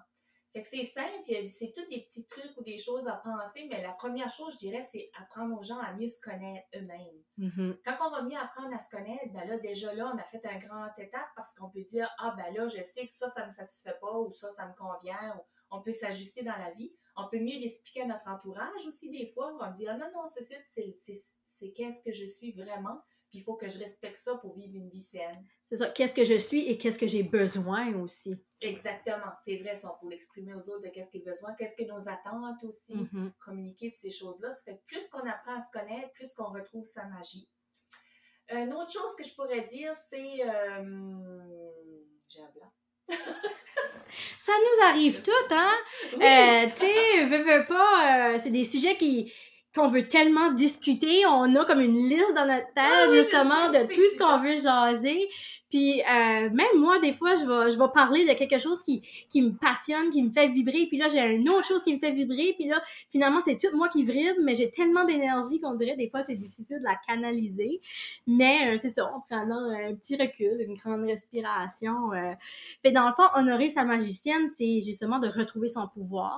Fait 0.53 0.63
que 0.63 0.67
c'est 0.67 0.85
simple, 0.85 1.23
c'est 1.49 1.71
tous 1.73 1.87
des 1.89 2.01
petits 2.03 2.25
trucs 2.27 2.57
ou 2.57 2.63
des 2.63 2.77
choses 2.77 3.07
à 3.07 3.13
penser, 3.13 3.67
mais 3.69 3.81
la 3.81 3.93
première 3.93 4.29
chose, 4.29 4.53
je 4.53 4.57
dirais, 4.57 4.81
c'est 4.81 5.09
apprendre 5.21 5.57
aux 5.57 5.63
gens 5.63 5.79
à 5.79 5.93
mieux 5.93 6.09
se 6.09 6.19
connaître 6.19 6.67
eux-mêmes. 6.75 7.23
Mm-hmm. 7.39 7.77
Quand 7.85 7.97
on 8.05 8.11
va 8.11 8.23
mieux 8.23 8.37
apprendre 8.37 8.73
à 8.75 8.79
se 8.79 8.89
connaître, 8.89 9.31
ben 9.31 9.47
là, 9.47 9.59
déjà 9.59 9.93
là, 9.93 10.11
on 10.13 10.17
a 10.17 10.23
fait 10.25 10.45
un 10.45 10.59
grand 10.59 10.87
étape 10.97 11.29
parce 11.37 11.53
qu'on 11.53 11.69
peut 11.69 11.83
dire, 11.83 12.09
ah 12.19 12.35
ben 12.35 12.53
là, 12.53 12.67
je 12.67 12.81
sais 12.83 13.05
que 13.05 13.11
ça, 13.11 13.29
ça 13.29 13.45
me 13.45 13.51
satisfait 13.51 13.95
pas 14.01 14.19
ou 14.19 14.29
ça, 14.31 14.49
ça 14.49 14.67
me 14.67 14.73
convient, 14.75 15.37
ou 15.37 15.41
on 15.71 15.81
peut 15.81 15.93
s'ajuster 15.93 16.43
dans 16.43 16.57
la 16.57 16.71
vie. 16.71 16.93
On 17.15 17.29
peut 17.29 17.39
mieux 17.39 17.57
l'expliquer 17.57 18.01
à 18.01 18.05
notre 18.07 18.27
entourage 18.27 18.85
aussi 18.85 19.09
des 19.09 19.31
fois. 19.33 19.55
On 19.59 19.71
dire, 19.71 19.91
ah, 19.93 19.97
non, 19.97 20.11
non, 20.13 20.25
c'est 20.25 21.71
qu'est-ce 21.71 22.01
que 22.01 22.11
je 22.11 22.25
suis 22.25 22.51
vraiment? 22.51 23.01
Puis 23.31 23.39
il 23.39 23.43
faut 23.43 23.55
que 23.55 23.69
je 23.69 23.79
respecte 23.79 24.17
ça 24.17 24.35
pour 24.35 24.53
vivre 24.53 24.75
une 24.75 24.89
vie 24.89 24.99
saine. 24.99 25.47
C'est 25.69 25.77
ça. 25.77 25.89
Qu'est-ce 25.89 26.13
que 26.13 26.25
je 26.25 26.37
suis 26.37 26.67
et 26.67 26.77
qu'est-ce 26.77 26.99
que 26.99 27.07
j'ai 27.07 27.23
besoin 27.23 27.95
aussi? 27.95 28.35
Exactement. 28.59 29.31
C'est 29.45 29.55
vrai, 29.55 29.73
ça, 29.73 29.95
pour 30.01 30.09
l'exprimer 30.09 30.53
aux 30.53 30.69
autres 30.69 30.81
de 30.81 30.89
qu'est-ce 30.89 31.09
qu'ils 31.09 31.21
ont 31.21 31.25
besoin, 31.25 31.53
qu'est-ce 31.53 31.77
que 31.77 31.87
nos 31.87 32.09
attentes 32.09 32.61
aussi, 32.65 32.93
mm-hmm. 32.93 33.31
communiquer 33.39 33.93
ces 33.93 34.09
choses-là. 34.09 34.51
Ça 34.51 34.65
fait 34.65 34.81
plus 34.85 35.07
qu'on 35.07 35.25
apprend 35.29 35.55
à 35.55 35.61
se 35.61 35.71
connaître, 35.71 36.11
plus 36.11 36.33
qu'on 36.33 36.51
retrouve 36.51 36.83
sa 36.83 37.05
magie. 37.05 37.47
Une 38.49 38.73
autre 38.73 38.91
chose 38.91 39.15
que 39.15 39.23
je 39.23 39.33
pourrais 39.33 39.61
dire, 39.61 39.93
c'est. 40.09 40.41
Euh... 40.43 41.71
J'ai 42.27 42.41
un 42.41 42.51
blanc. 42.53 43.17
ça 44.37 44.51
nous 44.51 44.85
arrive 44.87 45.21
tout, 45.23 45.31
hein? 45.51 45.77
Euh, 46.13 46.69
tu 46.75 46.85
sais, 46.85 47.25
veux, 47.25 47.43
veux 47.43 47.65
pas, 47.65 48.33
euh, 48.33 48.39
c'est 48.39 48.51
des 48.51 48.65
sujets 48.65 48.97
qui, 48.97 49.31
qu'on 49.75 49.87
veut 49.87 50.07
tellement 50.07 50.51
discuter. 50.51 51.25
On 51.25 51.55
a 51.55 51.65
comme 51.65 51.81
une 51.81 52.07
liste 52.07 52.33
dans 52.35 52.45
notre 52.45 52.67
tête, 52.73 52.75
ah 52.75 53.09
justement, 53.09 53.69
de 53.69 53.87
tout 53.87 54.01
ce 54.13 54.17
qu'on 54.17 54.39
veut 54.39 54.57
jaser. 54.57 55.29
Puis 55.71 56.01
euh, 56.01 56.49
même 56.49 56.77
moi, 56.77 56.99
des 56.99 57.13
fois, 57.13 57.35
je 57.35 57.45
vais, 57.45 57.71
je 57.71 57.79
vais 57.79 57.87
parler 57.93 58.27
de 58.27 58.33
quelque 58.33 58.59
chose 58.59 58.83
qui, 58.83 59.01
qui 59.29 59.41
me 59.41 59.51
passionne, 59.51 60.09
qui 60.11 60.21
me 60.21 60.29
fait 60.29 60.49
vibrer. 60.49 60.85
Puis 60.87 60.97
là, 60.97 61.07
j'ai 61.07 61.21
une 61.21 61.49
autre 61.49 61.65
chose 61.65 61.81
qui 61.83 61.95
me 61.95 61.99
fait 61.99 62.11
vibrer. 62.11 62.53
Puis 62.57 62.67
là, 62.67 62.83
finalement, 63.09 63.39
c'est 63.39 63.57
tout 63.57 63.75
moi 63.75 63.87
qui 63.87 64.03
vibre, 64.03 64.39
mais 64.43 64.53
j'ai 64.53 64.69
tellement 64.69 65.05
d'énergie 65.05 65.61
qu'on 65.61 65.75
dirait 65.75 65.95
des 65.95 66.09
fois, 66.09 66.23
c'est 66.23 66.35
difficile 66.35 66.79
de 66.79 66.83
la 66.83 66.97
canaliser. 67.07 67.79
Mais 68.27 68.73
euh, 68.73 68.77
c'est 68.79 68.89
ça, 68.89 69.05
en 69.05 69.21
prenant 69.21 69.69
un 69.69 69.95
petit 69.95 70.17
recul, 70.17 70.59
une 70.59 70.75
grande 70.75 71.05
respiration. 71.05 72.11
Euh. 72.11 72.33
Fait 72.83 72.91
dans 72.91 73.07
le 73.07 73.13
fond, 73.13 73.23
honorer 73.35 73.69
sa 73.69 73.85
magicienne, 73.85 74.49
c'est 74.49 74.81
justement 74.81 75.19
de 75.19 75.29
retrouver 75.29 75.69
son 75.69 75.87
pouvoir. 75.87 76.37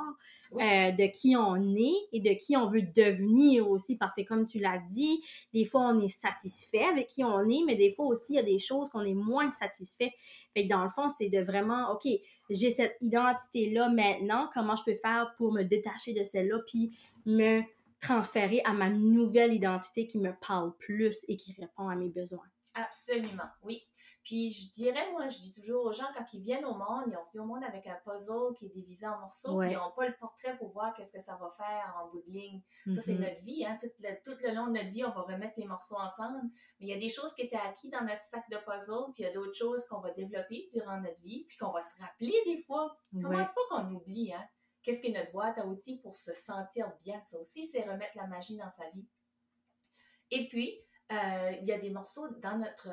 Euh, 0.60 0.91
de 0.91 1.12
qui 1.12 1.36
on 1.36 1.75
est 1.75 2.07
et 2.12 2.19
de 2.19 2.33
qui 2.39 2.55
on 2.55 2.67
veut 2.67 2.81
devenir 2.81 3.69
aussi. 3.69 3.98
Parce 3.98 4.13
que 4.13 4.22
comme 4.22 4.45
tu 4.45 4.60
l'as 4.60 4.79
dit, 4.89 5.22
des 5.53 5.65
fois 5.65 5.81
on 5.81 6.01
est 6.01 6.10
satisfait 6.10 6.83
avec 6.83 7.07
qui 7.07 7.24
on 7.24 7.50
est, 7.50 7.63
mais 7.65 7.75
des 7.75 7.93
fois 7.93 8.05
aussi 8.05 8.33
il 8.33 8.36
y 8.36 8.39
a 8.39 8.43
des 8.43 8.60
choses 8.60 8.89
qu'on 8.89 9.03
est 9.03 9.13
moins 9.13 9.51
satisfait. 9.51 10.12
Fait 10.53 10.65
que 10.65 10.69
dans 10.69 10.83
le 10.83 10.89
fond, 10.89 11.10
c'est 11.10 11.29
de 11.29 11.39
vraiment, 11.39 11.91
OK, 11.93 12.07
j'ai 12.50 12.69
cette 12.69 12.98
identité-là 13.01 13.89
maintenant, 13.89 14.50
comment 14.53 14.75
je 14.75 14.83
peux 14.83 14.95
faire 14.95 15.33
pour 15.38 15.51
me 15.51 15.63
détacher 15.63 16.13
de 16.13 16.24
celle-là, 16.24 16.60
puis 16.67 16.95
me 17.25 17.62
transférer 18.00 18.62
à 18.65 18.74
ma 18.74 18.89
nouvelle 18.89 19.53
identité 19.53 20.05
qui 20.05 20.19
me 20.19 20.31
parle 20.45 20.75
plus 20.77 21.25
et 21.27 21.38
qui 21.38 21.53
répond 21.60 21.88
à 21.88 21.95
mes 21.95 22.10
besoins? 22.10 22.45
Absolument, 22.74 23.50
oui. 23.62 23.82
Puis 24.24 24.51
je 24.51 24.72
dirais, 24.74 25.12
moi, 25.12 25.27
je 25.27 25.38
dis 25.38 25.53
toujours 25.53 25.86
aux 25.86 25.92
gens, 25.92 26.08
quand 26.15 26.25
ils 26.32 26.42
viennent 26.42 26.63
au 26.63 26.75
monde, 26.75 27.03
ils 27.08 27.18
ont 27.18 27.25
venu 27.34 27.44
au 27.44 27.46
monde 27.46 27.63
avec 27.65 27.86
un 27.88 27.98
puzzle 28.06 28.56
qui 28.58 28.68
est 28.68 28.70
divisé 28.70 29.06
en 29.06 29.20
morceaux, 29.20 29.60
puis 29.60 29.72
ils 29.72 29.75
n'ont 29.75 29.92
pas 29.92 30.08
le 30.08 30.15
portrait 30.18 30.58
pour 30.58 30.72
voir 30.72 30.94
qu'est-ce 30.96 31.12
que 31.12 31.22
ça 31.22 31.36
va 31.36 31.53
faire 31.58 31.94
en 32.01 32.10
bout 32.10 32.24
de 32.27 32.32
ligne. 32.32 32.62
Ça, 32.94 33.01
c'est 33.01 33.15
mm-hmm. 33.15 33.20
notre 33.20 33.42
vie, 33.42 33.65
hein. 33.65 33.77
Tout 33.82 33.89
le, 34.00 34.10
tout 34.24 34.38
le, 34.42 34.53
long 34.53 34.68
de 34.68 34.74
notre 34.74 34.92
vie, 34.92 35.03
on 35.03 35.12
va 35.12 35.24
remettre 35.24 35.56
les 35.58 35.65
morceaux 35.65 35.98
ensemble. 35.98 36.39
Mais 36.80 36.86
il 36.86 36.88
y 36.88 36.94
a 36.94 37.00
des 37.00 37.10
choses 37.10 37.34
qui 37.34 37.42
étaient 37.42 37.58
acquises 37.58 37.92
dans 37.92 38.06
notre 38.06 38.24
sac 38.24 38.50
de 38.50 38.58
puzzle, 38.58 39.12
puis 39.13 39.24
il 39.24 39.25
y 39.25 39.30
a 39.30 39.34
d'autres 39.34 39.58
choses 39.58 39.86
qu'on 39.88 40.00
va 40.00 40.12
développer 40.12 40.68
durant 40.72 41.01
notre 41.01 41.20
vie, 41.20 41.46
puis 41.50 41.58
qu'on 41.58 41.72
va 41.72 41.82
se 41.82 42.01
rappeler 42.01 42.36
des 42.46 42.63
fois. 42.63 42.98
Combien 43.12 43.44
de 43.44 43.50
fois 43.50 43.63
qu'on 43.70 43.94
oublie, 43.94 44.34
hein? 44.34 44.48
qu'est-ce 44.84 45.01
qu'est 45.01 45.12
notre 45.12 45.32
boîte 45.32 45.58
à 45.58 45.65
outils 45.65 46.00
pour 46.00 46.15
se 46.15 46.34
sentir 46.34 46.92
bien? 47.03 47.22
Ça 47.24 47.38
aussi, 47.39 47.68
c'est 47.68 47.84
remettre 47.84 48.15
la 48.15 48.27
magie 48.27 48.58
dans 48.58 48.72
sa 48.72 48.89
vie. 48.92 49.06
Et 50.32 50.48
puis, 50.48 50.83
il 51.10 51.65
y 51.65 51.72
a 51.72 51.77
des 51.77 51.89
morceaux 51.89 52.27
dans 52.41 52.57
notre, 52.57 52.89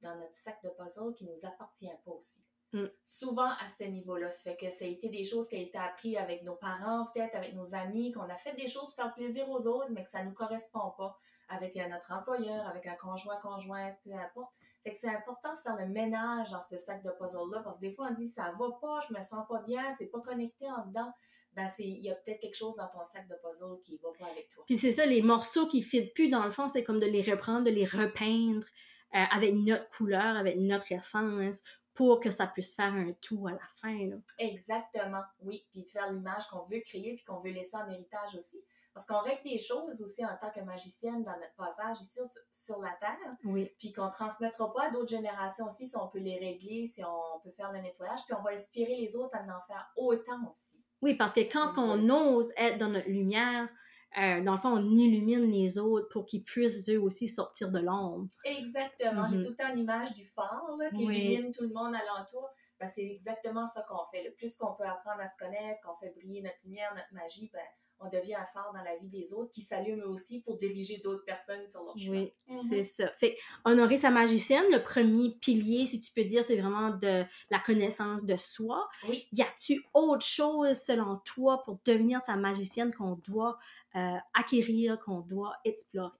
dans 0.00 0.14
notre 0.16 0.36
sac 0.36 0.62
de 0.62 0.68
puzzle 0.70 1.12
qui 1.14 1.24
ne 1.24 1.32
nous 1.32 1.44
appartiennent 1.46 1.98
pas 2.04 2.12
aussi. 2.12 2.44
Mm. 2.74 2.86
Souvent 3.04 3.50
à 3.50 3.66
ce 3.78 3.84
niveau-là. 3.84 4.30
Ça 4.30 4.50
fait 4.50 4.56
que 4.56 4.70
ça 4.70 4.84
a 4.84 4.88
été 4.88 5.08
des 5.08 5.22
choses 5.22 5.48
qui 5.48 5.56
ont 5.56 5.60
été 5.60 5.78
apprises 5.78 6.16
avec 6.16 6.42
nos 6.42 6.56
parents, 6.56 7.06
peut-être 7.14 7.36
avec 7.36 7.54
nos 7.54 7.72
amis, 7.74 8.10
qu'on 8.12 8.28
a 8.28 8.36
fait 8.36 8.54
des 8.54 8.66
choses 8.66 8.94
pour 8.94 9.04
faire 9.04 9.14
plaisir 9.14 9.48
aux 9.48 9.66
autres, 9.68 9.90
mais 9.90 10.02
que 10.02 10.10
ça 10.10 10.22
ne 10.22 10.28
nous 10.28 10.34
correspond 10.34 10.90
pas 10.96 11.16
avec 11.48 11.76
euh, 11.76 11.86
notre 11.88 12.10
employeur, 12.12 12.66
avec 12.66 12.86
un 12.86 12.96
conjoint, 12.96 13.36
conjoint, 13.36 13.94
peu 14.02 14.12
importe. 14.12 14.52
Fait 14.84 14.92
que 14.92 14.98
c'est 15.00 15.08
important 15.08 15.52
de 15.52 15.58
faire 15.58 15.76
le 15.76 15.86
ménage 15.86 16.50
dans 16.50 16.60
ce 16.60 16.76
sac 16.76 17.02
de 17.02 17.10
puzzle-là, 17.18 17.62
parce 17.64 17.78
que 17.78 17.80
des 17.80 17.92
fois, 17.92 18.08
on 18.10 18.14
dit 18.14 18.28
ça 18.28 18.52
va 18.58 18.70
pas, 18.80 19.00
je 19.08 19.14
me 19.14 19.22
sens 19.22 19.46
pas 19.48 19.62
bien, 19.62 19.82
c'est 19.98 20.06
pas 20.06 20.20
connecté 20.20 20.70
en 20.70 20.86
dedans. 20.86 21.10
Ben, 21.54 21.70
il 21.78 22.04
y 22.04 22.10
a 22.10 22.14
peut-être 22.16 22.40
quelque 22.40 22.56
chose 22.56 22.74
dans 22.76 22.88
ton 22.88 23.02
sac 23.04 23.28
de 23.28 23.34
puzzle 23.36 23.80
qui 23.82 23.96
va 24.02 24.10
pas 24.18 24.30
avec 24.30 24.48
toi. 24.48 24.64
Puis 24.66 24.76
c'est 24.76 24.90
ça, 24.90 25.06
les 25.06 25.22
morceaux 25.22 25.66
qui 25.68 25.78
ne 25.80 26.12
plus, 26.12 26.28
dans 26.28 26.44
le 26.44 26.50
fond, 26.50 26.68
c'est 26.68 26.84
comme 26.84 27.00
de 27.00 27.06
les 27.06 27.22
reprendre, 27.22 27.64
de 27.64 27.70
les 27.70 27.84
repeindre 27.84 28.66
euh, 29.14 29.24
avec 29.30 29.54
notre 29.54 29.88
couleur, 29.88 30.36
avec 30.36 30.56
notre 30.56 30.90
essence, 30.90 31.62
pour 31.94 32.18
que 32.18 32.30
ça 32.30 32.48
puisse 32.48 32.74
faire 32.74 32.92
un 32.92 33.12
tout 33.20 33.46
à 33.46 33.52
la 33.52 33.68
fin. 33.76 34.10
Exactement, 34.38 35.22
oui. 35.40 35.64
Puis 35.70 35.84
faire 35.84 36.12
l'image 36.12 36.48
qu'on 36.48 36.64
veut 36.64 36.80
créer 36.80 37.14
puis 37.14 37.24
qu'on 37.24 37.38
veut 37.38 37.52
laisser 37.52 37.76
en 37.76 37.88
héritage 37.88 38.34
aussi. 38.34 38.62
Parce 38.94 39.06
qu'on 39.06 39.18
règle 39.18 39.42
des 39.42 39.58
choses 39.58 40.00
aussi 40.00 40.24
en 40.24 40.36
tant 40.40 40.50
que 40.50 40.60
magicienne 40.60 41.24
dans 41.24 41.32
notre 41.32 41.54
passage 41.56 42.00
ici 42.00 42.20
sur, 42.52 42.80
la 42.80 42.92
Terre. 43.00 43.36
Oui. 43.44 43.68
Puis 43.78 43.92
qu'on 43.92 44.06
ne 44.06 44.10
transmettra 44.10 44.72
pas 44.72 44.84
à 44.84 44.90
d'autres 44.90 45.08
générations 45.08 45.66
aussi 45.66 45.88
si 45.88 45.96
on 45.96 46.06
peut 46.06 46.20
les 46.20 46.38
régler, 46.38 46.86
si 46.86 47.02
on 47.04 47.40
peut 47.40 47.50
faire 47.50 47.72
le 47.72 47.80
nettoyage. 47.80 48.20
Puis 48.24 48.34
on 48.38 48.42
va 48.42 48.52
inspirer 48.52 48.94
les 48.96 49.16
autres 49.16 49.34
à 49.34 49.42
en 49.42 49.66
faire 49.66 49.92
autant 49.96 50.48
aussi. 50.48 50.80
Oui, 51.02 51.14
parce 51.14 51.32
que 51.32 51.40
quand 51.40 51.76
on 51.76 52.08
ose 52.08 52.52
être 52.56 52.78
dans 52.78 52.88
notre 52.88 53.08
lumière, 53.08 53.68
euh, 54.16 54.40
dans 54.44 54.52
le 54.52 54.58
fond, 54.58 54.70
on 54.70 54.96
illumine 54.96 55.50
les 55.50 55.76
autres 55.76 56.08
pour 56.08 56.24
qu'ils 56.24 56.44
puissent 56.44 56.88
eux 56.88 57.00
aussi 57.00 57.26
sortir 57.26 57.72
de 57.72 57.80
l'ombre. 57.80 58.28
Exactement. 58.44 59.26
J'ai 59.26 59.38
mhm. 59.38 59.44
tout 59.44 59.50
le 59.50 59.56
temps 59.56 59.74
l'image 59.74 60.12
du 60.12 60.24
phare 60.28 60.64
qui 60.90 61.02
illumine 61.02 61.52
tout 61.52 61.64
le 61.64 61.74
monde 61.74 61.94
alentour. 61.94 62.48
Ben, 62.78 62.86
c'est 62.86 63.04
exactement 63.04 63.66
ça 63.66 63.82
qu'on 63.88 64.04
fait. 64.12 64.22
Le 64.22 64.32
plus 64.34 64.56
qu'on 64.56 64.74
peut 64.74 64.84
apprendre 64.84 65.20
à 65.20 65.26
se 65.26 65.36
connaître, 65.36 65.80
qu'on 65.82 65.96
fait 65.96 66.12
briller 66.14 66.42
notre 66.42 66.58
lumière, 66.64 66.94
notre 66.94 67.12
magie, 67.12 67.50
ben, 67.52 67.60
on 68.00 68.08
devient 68.08 68.34
un 68.34 68.46
phare 68.46 68.72
dans 68.72 68.82
la 68.82 68.96
vie 68.96 69.08
des 69.08 69.32
autres 69.32 69.50
qui 69.50 69.62
s'allument 69.62 70.04
aussi 70.06 70.40
pour 70.40 70.56
diriger 70.56 70.98
d'autres 70.98 71.24
personnes 71.24 71.66
sur 71.68 71.84
leur 71.84 71.98
chemin. 71.98 72.22
Oui, 72.22 72.32
mhm. 72.48 72.62
c'est 72.68 72.82
ça. 72.82 73.08
Fait 73.16 73.36
honorer 73.64 73.98
sa 73.98 74.10
magicienne, 74.10 74.64
le 74.70 74.82
premier 74.82 75.36
pilier, 75.40 75.86
si 75.86 76.00
tu 76.00 76.12
peux 76.12 76.24
dire, 76.24 76.44
c'est 76.44 76.60
vraiment 76.60 76.90
de 76.90 77.24
la 77.50 77.58
connaissance 77.60 78.24
de 78.24 78.36
soi. 78.36 78.88
Oui. 79.08 79.26
Y 79.32 79.42
a-tu 79.42 79.84
autre 79.94 80.24
chose 80.24 80.78
selon 80.78 81.16
toi 81.24 81.62
pour 81.62 81.78
devenir 81.84 82.20
sa 82.20 82.36
magicienne 82.36 82.92
qu'on 82.92 83.16
doit 83.16 83.58
euh, 83.96 84.16
acquérir, 84.34 84.98
qu'on 85.00 85.20
doit 85.20 85.56
explorer? 85.64 86.12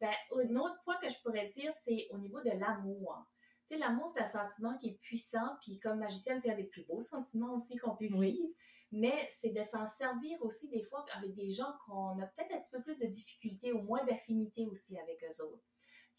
Ben, 0.00 0.10
un 0.32 0.56
autre 0.56 0.82
point 0.84 0.96
que 1.00 1.08
je 1.08 1.14
pourrais 1.22 1.48
dire, 1.48 1.72
c'est 1.84 2.08
au 2.10 2.18
niveau 2.18 2.40
de 2.40 2.50
l'amour. 2.58 3.24
Tu 3.68 3.74
sais, 3.74 3.78
l'amour, 3.78 4.12
c'est 4.12 4.22
un 4.22 4.26
sentiment 4.26 4.76
qui 4.78 4.88
est 4.88 4.98
puissant, 5.00 5.56
puis 5.60 5.78
comme 5.78 6.00
magicienne, 6.00 6.40
c'est 6.42 6.50
un 6.50 6.56
des 6.56 6.64
plus 6.64 6.84
beaux 6.84 7.00
sentiments 7.00 7.54
aussi 7.54 7.76
qu'on 7.76 7.94
peut 7.94 8.08
vivre 8.08 8.48
mais 8.92 9.28
c'est 9.40 9.50
de 9.50 9.62
s'en 9.62 9.86
servir 9.86 10.36
aussi 10.42 10.68
des 10.68 10.82
fois 10.82 11.04
avec 11.16 11.34
des 11.34 11.50
gens 11.50 11.72
qu'on 11.86 12.18
a 12.20 12.26
peut-être 12.26 12.54
un 12.54 12.58
petit 12.58 12.70
peu 12.70 12.82
plus 12.82 12.98
de 12.98 13.06
difficultés 13.06 13.72
ou 13.72 13.80
moins 13.82 14.04
d'affinité 14.04 14.66
aussi 14.66 14.98
avec 14.98 15.24
eux 15.24 15.42
autres. 15.42 15.64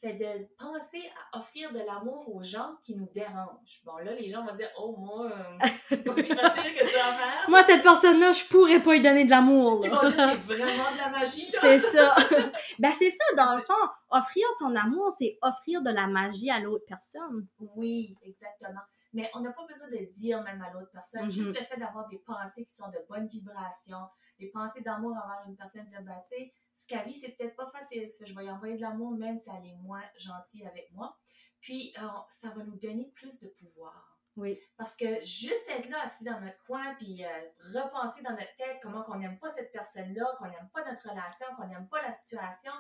Fait 0.02 0.14
de 0.14 0.48
penser 0.58 1.10
à 1.32 1.38
offrir 1.38 1.72
de 1.72 1.80
l'amour 1.80 2.36
aux 2.36 2.42
gens 2.42 2.76
qui 2.84 2.94
nous 2.94 3.08
dérangent. 3.14 3.82
Bon, 3.86 3.96
là, 3.98 4.14
les 4.14 4.28
gens 4.28 4.44
vont 4.44 4.54
dire 4.54 4.68
Oh, 4.78 4.94
moi, 4.98 5.32
euh, 5.32 5.68
c'est 5.90 6.04
facile 6.04 6.76
que 6.76 6.86
ça 6.90 7.08
à 7.08 7.14
faire. 7.14 7.46
moi, 7.48 7.64
cette 7.64 7.84
personne-là, 7.84 8.34
je 8.34 8.44
pourrais 8.46 8.82
pas 8.82 8.94
lui 8.94 9.02
donner 9.02 9.24
de 9.24 9.30
l'amour. 9.30 9.82
C'est 9.82 9.90
vraiment 9.90 10.92
de 10.92 10.98
la 10.98 11.10
magie. 11.10 11.50
c'est 11.62 11.80
ça. 11.80 12.16
ben, 12.80 12.92
c'est 12.92 13.12
ça, 13.12 13.24
dans 13.38 13.56
le 13.56 13.62
fond. 13.62 13.74
Offrir 14.10 14.46
son 14.60 14.76
amour, 14.76 15.14
c'est 15.18 15.38
offrir 15.42 15.82
de 15.82 15.92
la 15.92 16.08
magie 16.08 16.50
à 16.50 16.60
l'autre 16.60 16.84
personne. 16.86 17.48
Oui, 17.76 18.14
exactement 18.24 18.82
mais 19.14 19.30
on 19.34 19.42
n'a 19.42 19.52
pas 19.52 19.66
besoin 19.66 19.88
de 19.90 20.12
dire 20.12 20.42
même 20.44 20.62
à 20.62 20.72
l'autre 20.72 20.92
personne. 20.92 21.30
Juste 21.30 21.50
mhm. 21.50 21.56
le 21.56 21.66
fait 21.66 21.78
d'avoir 21.78 22.08
des 22.08 22.20
pensées 22.20 22.66
qui 22.66 22.74
sont 22.74 22.90
de 22.90 23.00
bonne 23.08 23.28
vibration, 23.28 24.00
des 24.40 24.50
pensées 24.50 24.82
d'amour 24.82 25.12
envers 25.12 25.44
une 25.48 25.56
personne, 25.56 25.86
dire, 25.86 26.02
bah, 26.02 26.24
tu 26.28 26.36
sais, 26.36 26.54
ce 26.74 26.88
qu'elle 26.88 27.06
vit, 27.06 27.14
c'est 27.14 27.30
peut-être 27.30 27.56
pas 27.56 27.70
facile. 27.72 28.08
Je 28.26 28.34
vais 28.34 28.46
y 28.46 28.50
envoyer 28.50 28.76
de 28.76 28.82
l'amour 28.82 29.12
même 29.12 29.38
si 29.38 29.50
elle 29.50 29.70
est 29.70 29.76
moins 29.76 30.04
gentille 30.18 30.66
avec 30.66 30.92
moi. 30.92 31.18
Puis, 31.60 31.94
euh, 32.00 32.08
ça 32.28 32.50
va 32.50 32.64
nous 32.64 32.78
donner 32.78 33.12
plus 33.16 33.40
de 33.40 33.48
pouvoir. 33.48 34.14
Oui. 34.36 34.60
Parce 34.78 34.96
que 34.96 35.22
juste 35.22 35.70
être 35.70 35.90
là, 35.90 36.02
assis 36.04 36.24
dans 36.24 36.40
notre 36.40 36.62
coin, 36.66 36.96
puis 36.96 37.24
euh, 37.24 37.30
repenser 37.74 38.24
dans 38.24 38.32
notre 38.32 38.56
tête 38.58 38.80
comment 38.82 39.04
qu'on 39.04 39.20
n'aime 39.20 39.38
pas 39.38 39.50
cette 39.50 39.72
personne-là, 39.72 40.26
qu'on 40.40 40.50
n'aime 40.50 40.70
pas 40.74 40.84
notre 40.90 41.08
relation, 41.08 41.46
qu'on 41.56 41.68
n'aime 41.68 41.88
pas 41.88 42.02
la 42.02 42.12
situation, 42.12 42.72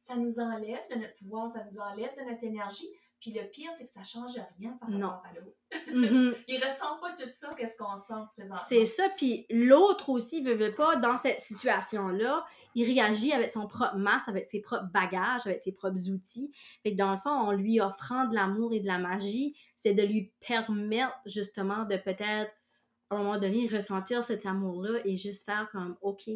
ça 0.00 0.16
nous 0.16 0.40
enlève 0.40 0.88
de 0.90 0.96
notre 0.96 1.14
pouvoir, 1.16 1.50
ça 1.50 1.64
nous 1.64 1.78
enlève 1.78 2.16
de 2.16 2.22
notre 2.22 2.42
énergie. 2.42 2.88
Puis 3.22 3.30
le 3.30 3.48
pire, 3.48 3.70
c'est 3.78 3.84
que 3.84 3.92
ça 3.92 4.02
change 4.02 4.32
rien 4.58 4.76
par 4.80 4.90
rapport 4.90 5.22
à 5.24 5.32
l'autre. 5.32 5.56
Mm-hmm. 5.92 6.34
Il 6.48 6.56
ressent 6.56 6.98
pas 7.00 7.12
tout 7.12 7.30
ça, 7.30 7.54
qu'est-ce 7.56 7.78
qu'on 7.78 7.96
sent 7.96 8.20
présentement. 8.36 8.60
C'est 8.68 8.84
ça, 8.84 9.08
puis 9.16 9.46
l'autre 9.48 10.08
aussi 10.08 10.42
veut, 10.42 10.54
veut 10.54 10.74
pas, 10.74 10.96
dans 10.96 11.16
cette 11.18 11.38
situation-là, 11.38 12.44
il 12.74 12.84
réagit 12.84 13.32
avec 13.32 13.48
son 13.48 13.68
propre 13.68 13.94
masse, 13.94 14.26
avec 14.26 14.44
ses 14.44 14.60
propres 14.60 14.90
bagages, 14.92 15.46
avec 15.46 15.60
ses 15.60 15.70
propres 15.70 16.10
outils. 16.10 16.50
Fait 16.82 16.92
que 16.92 16.96
dans 16.96 17.12
le 17.12 17.18
fond, 17.18 17.30
en 17.30 17.52
lui 17.52 17.80
offrant 17.80 18.26
de 18.26 18.34
l'amour 18.34 18.72
et 18.72 18.80
de 18.80 18.88
la 18.88 18.98
magie, 18.98 19.56
c'est 19.76 19.94
de 19.94 20.02
lui 20.02 20.32
permettre 20.40 21.14
justement 21.24 21.84
de 21.84 21.96
peut-être, 21.98 22.50
à 23.10 23.14
un 23.14 23.18
moment 23.18 23.38
donné, 23.38 23.68
ressentir 23.68 24.24
cet 24.24 24.46
amour-là 24.46 24.98
et 25.04 25.14
juste 25.14 25.44
faire 25.44 25.68
comme, 25.70 25.96
OK, 26.02 26.28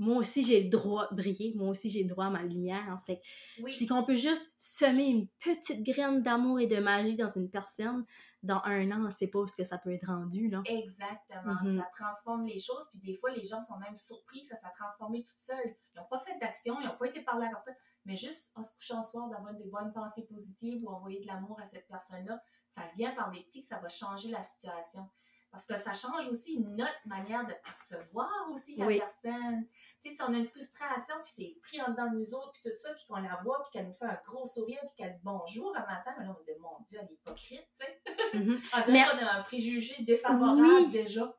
moi 0.00 0.16
aussi 0.16 0.42
j'ai 0.42 0.62
le 0.64 0.70
droit 0.70 1.08
de 1.10 1.16
briller, 1.16 1.52
moi 1.54 1.68
aussi 1.68 1.90
j'ai 1.90 2.02
le 2.02 2.08
droit 2.08 2.24
à 2.24 2.30
ma 2.30 2.42
lumière. 2.42 2.84
En 2.90 2.98
fait, 2.98 3.20
si 3.68 3.86
qu'on 3.86 4.02
peut 4.02 4.16
juste 4.16 4.54
semer 4.56 5.06
une 5.06 5.28
petite 5.38 5.84
graine 5.84 6.22
d'amour 6.22 6.58
et 6.58 6.66
de 6.66 6.78
magie 6.78 7.16
dans 7.16 7.30
une 7.30 7.50
personne, 7.50 8.06
dans 8.42 8.62
un 8.64 8.90
an, 8.92 8.96
on 9.02 9.08
ne 9.08 9.10
sait 9.10 9.26
pas 9.26 9.40
où 9.40 9.46
ce 9.46 9.54
que 9.54 9.64
ça 9.64 9.76
peut 9.76 9.92
être 9.92 10.06
rendu. 10.06 10.48
Là. 10.48 10.62
Exactement. 10.64 11.52
Mm-hmm. 11.62 11.76
Ça 11.76 11.90
transforme 11.94 12.46
les 12.46 12.58
choses. 12.58 12.88
Puis 12.90 13.00
des 13.00 13.14
fois, 13.18 13.30
les 13.30 13.44
gens 13.44 13.60
sont 13.60 13.76
même 13.76 13.96
surpris 13.96 14.40
que 14.40 14.48
ça 14.48 14.56
s'est 14.56 14.72
transformé 14.74 15.22
toute 15.22 15.38
seule. 15.38 15.76
Ils 15.94 15.98
n'ont 15.98 16.06
pas 16.08 16.18
fait 16.20 16.38
d'action, 16.38 16.80
ils 16.80 16.86
n'ont 16.86 16.96
pas 16.96 17.06
été 17.06 17.20
parlés 17.20 17.46
à 17.46 17.50
personne. 17.50 17.74
Mais 18.06 18.16
juste 18.16 18.50
en 18.54 18.62
se 18.62 18.74
couchant 18.74 18.98
le 18.98 19.04
soir, 19.04 19.28
d'avoir 19.28 19.54
des 19.54 19.66
bonnes 19.66 19.92
pensées 19.92 20.26
positives 20.26 20.82
ou 20.82 20.88
envoyer 20.88 21.20
de 21.20 21.26
l'amour 21.26 21.60
à 21.60 21.66
cette 21.66 21.86
personne-là, 21.86 22.42
ça 22.70 22.82
vient 22.96 23.14
par 23.14 23.30
des 23.30 23.42
petits 23.42 23.60
que 23.60 23.68
ça 23.68 23.78
va 23.78 23.90
changer 23.90 24.30
la 24.30 24.42
situation. 24.44 25.06
Parce 25.50 25.66
que 25.66 25.76
ça 25.76 25.92
change 25.92 26.28
aussi 26.28 26.60
notre 26.60 27.00
manière 27.06 27.44
de 27.44 27.52
percevoir 27.64 28.30
aussi 28.52 28.76
la 28.76 28.86
personne. 28.86 29.66
Tu 30.00 30.08
sais, 30.08 30.14
si 30.14 30.22
on 30.22 30.32
a 30.32 30.36
une 30.36 30.46
frustration, 30.46 31.16
puis 31.24 31.32
c'est 31.34 31.60
pris 31.60 31.82
en 31.82 31.90
dedans 31.90 32.08
de 32.10 32.16
nous 32.18 32.34
autres, 32.34 32.52
puis 32.52 32.62
tout 32.70 32.76
ça, 32.80 32.92
puis 32.94 33.04
qu'on 33.08 33.20
la 33.20 33.40
voit, 33.42 33.60
puis 33.62 33.72
qu'elle 33.72 33.88
nous 33.88 33.94
fait 33.94 34.04
un 34.04 34.18
gros 34.24 34.46
sourire, 34.46 34.78
puis 34.82 34.96
qu'elle 34.96 35.14
dit 35.14 35.20
bonjour 35.24 35.74
un 35.76 35.80
matin, 35.80 36.12
mais 36.18 36.26
là, 36.26 36.36
on 36.36 36.38
se 36.38 36.44
dit, 36.44 36.58
mon 36.60 36.84
Dieu, 36.86 37.00
elle 37.02 37.08
est 37.08 37.14
hypocrite, 37.14 37.66
tu 37.78 37.84
sais. 37.84 38.38
Mm-hmm. 38.38 38.58
on 38.74 38.92
dirait 38.92 39.04
qu'on 39.10 39.26
a 39.26 39.32
un 39.32 39.42
préjugé 39.42 40.02
défavorable 40.04 40.90
déjà. 40.92 41.34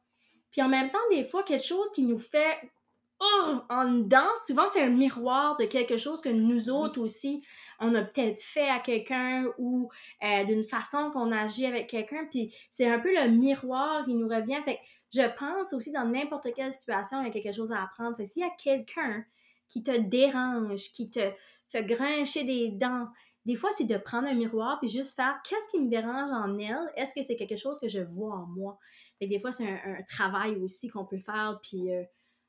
Puis 0.52 0.62
en 0.62 0.68
même 0.68 0.92
temps, 0.92 1.00
des 1.10 1.24
fois, 1.24 1.44
quelque 1.44 1.66
chose 1.66 1.90
qui 1.94 2.04
nous 2.04 2.20
fait 2.20 2.60
oh, 3.22 3.60
en 3.70 3.86
dedans, 3.86 4.28
souvent 4.46 4.66
c'est 4.74 4.84
un 4.84 4.90
miroir 4.90 5.56
de 5.58 5.66
quelque 5.66 5.98
chose 5.98 6.22
que 6.22 6.30
nous 6.30 6.70
autres 6.70 7.00
aussi, 7.00 7.46
on 7.82 7.94
a 7.96 8.04
peut-être 8.04 8.40
fait 8.40 8.70
à 8.70 8.80
quelqu'un 8.80 9.46
ou 9.58 9.90
euh, 10.24 10.46
d'une 10.46 10.64
façon 10.64 11.12
qu'on 11.12 11.32
agit 11.32 11.66
avec 11.66 11.90
quelqu'un. 11.90 12.26
Puis 12.30 12.56
c'est 12.72 12.88
un 12.88 13.00
peu 13.00 13.14
le 13.14 13.30
miroir 13.30 14.06
qui 14.06 14.14
nous 14.14 14.28
revient. 14.28 14.62
Fait 14.64 14.80
je 15.14 15.24
pense 15.38 15.74
aussi 15.74 15.92
dans 15.92 16.06
n'importe 16.06 16.54
quelle 16.56 16.72
situation, 16.72 17.22
il 17.22 17.28
y 17.28 17.30
a 17.30 17.34
quelque 17.34 17.54
chose 17.54 17.72
à 17.72 17.84
apprendre. 17.84 18.16
Fait 18.16 18.26
s'il 18.26 18.44
y 18.44 18.46
a 18.46 18.52
quelqu'un 18.58 19.26
qui 19.68 19.84
te 19.84 19.98
dérange, 19.98 20.92
qui 20.94 21.10
te 21.10 21.32
fait 21.70 21.84
grincher 21.84 22.44
des 22.44 22.70
dents, 22.70 23.08
des 23.46 23.56
fois, 23.56 23.72
c'est 23.76 23.86
de 23.86 23.98
prendre 23.98 24.28
un 24.28 24.36
miroir 24.36 24.80
puis 24.80 24.90
juste 24.90 25.16
faire 25.16 25.42
qu'est-ce 25.44 25.72
qui 25.72 25.84
me 25.84 25.90
dérange 25.90 26.30
en 26.32 26.58
elle? 26.60 26.92
Est-ce 26.96 27.16
que 27.16 27.24
c'est 27.24 27.36
quelque 27.36 27.58
chose 27.58 27.80
que 27.80 27.88
je 27.88 28.00
vois 28.00 28.36
en 28.36 28.46
moi? 28.46 28.78
Fait 29.18 29.28
des 29.28 29.40
fois, 29.40 29.52
c'est 29.52 29.68
un, 29.68 30.04
travail 30.08 30.56
aussi 30.58 30.90
qu'on 30.90 31.06
peut 31.06 31.18
faire. 31.18 31.60
Puis 31.64 31.92
euh, 31.92 32.04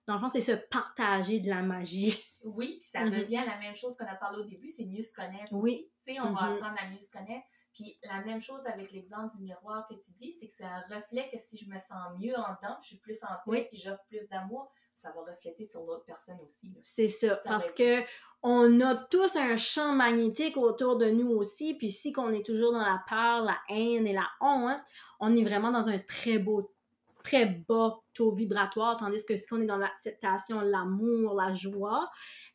dans 0.06 0.14
le 0.14 0.20
fond, 0.20 0.28
c'est 0.28 0.40
se 0.40 0.52
partager 0.52 1.40
de 1.40 1.48
la 1.48 1.62
magie. 1.62 2.16
Oui, 2.44 2.78
puis 2.80 2.88
ça 2.90 3.04
mm-hmm. 3.04 3.20
revient 3.20 3.36
à 3.36 3.44
la 3.44 3.58
même 3.58 3.74
chose 3.76 3.96
qu'on 3.96 4.06
a 4.06 4.16
parlé 4.16 4.40
au 4.40 4.44
début, 4.44 4.68
c'est 4.68 4.84
mieux 4.84 5.02
se 5.02 5.14
connaître 5.14 5.52
oui. 5.52 5.90
Tu 6.04 6.14
sais, 6.14 6.20
on 6.20 6.32
va 6.32 6.40
mm-hmm. 6.40 6.54
apprendre 6.54 6.76
à 6.78 6.88
mieux 6.88 7.00
se 7.00 7.10
connaître. 7.10 7.46
Puis 7.72 7.98
la 8.02 8.20
même 8.22 8.40
chose 8.40 8.66
avec 8.66 8.92
l'exemple 8.92 9.34
du 9.36 9.42
miroir 9.42 9.86
que 9.88 9.94
tu 9.94 10.12
dis, 10.12 10.32
c'est 10.38 10.48
que 10.48 10.52
c'est 10.56 10.64
un 10.64 10.82
reflet 10.90 11.28
que 11.32 11.38
si 11.38 11.56
je 11.56 11.70
me 11.70 11.78
sens 11.78 12.18
mieux 12.18 12.34
en 12.36 12.54
dedans, 12.54 12.76
je 12.80 12.88
suis 12.88 12.98
plus 12.98 13.18
en 13.22 13.50
paix, 13.50 13.66
puis 13.70 13.78
j'offre 13.78 14.02
plus 14.08 14.28
d'amour, 14.28 14.70
ça 14.96 15.10
va 15.12 15.22
refléter 15.22 15.64
sur 15.64 15.82
l'autre 15.84 16.04
personne 16.04 16.38
aussi. 16.44 16.74
C'est 16.84 17.08
ça, 17.08 17.36
parce 17.44 17.70
que 17.70 18.02
on 18.42 18.80
a 18.80 18.96
tous 18.96 19.36
un 19.36 19.56
champ 19.56 19.94
magnétique 19.94 20.56
autour 20.56 20.96
de 20.98 21.10
nous 21.10 21.30
aussi, 21.30 21.74
puis 21.74 21.90
si 21.90 22.12
qu'on 22.12 22.32
est 22.32 22.44
toujours 22.44 22.72
dans 22.72 22.80
la 22.80 23.02
peur, 23.08 23.42
la 23.42 23.58
haine 23.68 24.06
et 24.06 24.12
la 24.12 24.28
honte, 24.40 24.80
on 25.20 25.34
est 25.34 25.44
vraiment 25.44 25.70
dans 25.70 25.88
un 25.88 25.98
très 25.98 26.38
beau 26.38 26.74
très 27.22 27.46
bas 27.46 28.00
taux 28.14 28.32
vibratoire, 28.32 28.96
tandis 28.96 29.24
que 29.24 29.36
si 29.36 29.52
on 29.52 29.60
est 29.60 29.66
dans 29.66 29.78
l'acceptation, 29.78 30.60
l'amour, 30.60 31.34
la 31.34 31.54
joie, 31.54 32.10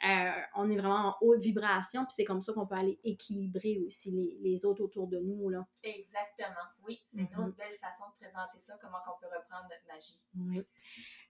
euh, 0.08 0.32
on 0.56 0.70
est 0.70 0.78
vraiment 0.78 1.08
en 1.08 1.18
haute 1.22 1.40
vibration, 1.40 2.02
puis 2.02 2.14
c'est 2.16 2.26
comme 2.26 2.42
ça 2.42 2.54
qu'on 2.54 2.68
peut 2.68 2.76
aller 2.76 3.00
équilibrer 3.04 3.80
aussi 3.86 4.12
les, 4.12 4.38
les, 4.42 4.66
autres 4.66 4.84
autour 4.84 5.08
de 5.08 5.20
nous. 5.20 5.50
Là. 5.50 5.66
Exactement, 5.84 6.68
oui. 6.86 7.02
C'est 7.08 7.20
une 7.20 7.26
mm-hmm. 7.26 7.48
autre 7.48 7.56
belle 7.58 7.78
façon 7.82 8.04
de 8.06 8.26
présenter 8.26 8.60
ça, 8.60 8.78
comment 8.82 8.98
on 9.08 9.20
peut 9.20 9.34
reprendre 9.36 9.68
notre 9.70 9.88
magie. 9.88 10.22
Oui. 10.38 10.66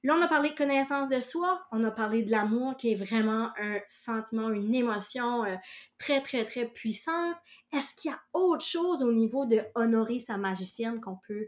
Là, 0.04 0.16
on 0.18 0.22
a 0.22 0.28
parlé 0.28 0.52
de 0.52 0.56
connaissance 0.56 1.10
de 1.10 1.20
soi, 1.20 1.66
on 1.72 1.84
a 1.84 1.92
parlé 1.92 2.22
de 2.24 2.30
l'amour 2.30 2.78
qui 2.78 2.92
est 2.92 2.96
vraiment 2.96 3.52
un 3.58 3.80
sentiment, 3.88 4.50
une 4.50 4.76
émotion 4.76 5.44
euh, 5.44 5.56
très, 5.98 6.22
très, 6.22 6.46
très 6.46 6.68
puissante. 6.68 7.36
Est-ce 7.74 7.96
qu'il 7.96 8.12
y 8.12 8.14
a 8.14 8.20
autre 8.34 8.64
chose 8.66 9.02
au 9.02 9.12
niveau 9.12 9.46
de 9.46 9.60
honorer 9.74 10.20
sa 10.20 10.38
magicienne 10.38 11.02
qu'on 11.02 11.18
peut 11.28 11.48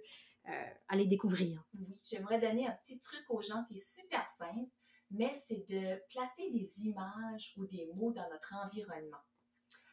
aller 0.88 1.06
découvrir? 1.06 1.64
Oui, 1.78 2.00
j'aimerais 2.04 2.40
donner 2.40 2.68
un 2.68 2.78
petit 2.84 3.00
truc 3.00 3.24
aux 3.30 3.42
gens 3.42 3.64
qui 3.68 3.76
est 3.76 3.86
super 3.86 4.28
simple, 4.38 4.70
mais 5.12 5.34
c'est 5.48 5.68
de 5.68 6.02
placer 6.10 6.50
des 6.52 6.86
images 6.86 7.54
ou 7.58 7.66
des 7.66 7.90
mots 7.96 8.12
dans 8.12 8.30
notre 8.30 8.54
environnement. 8.66 9.18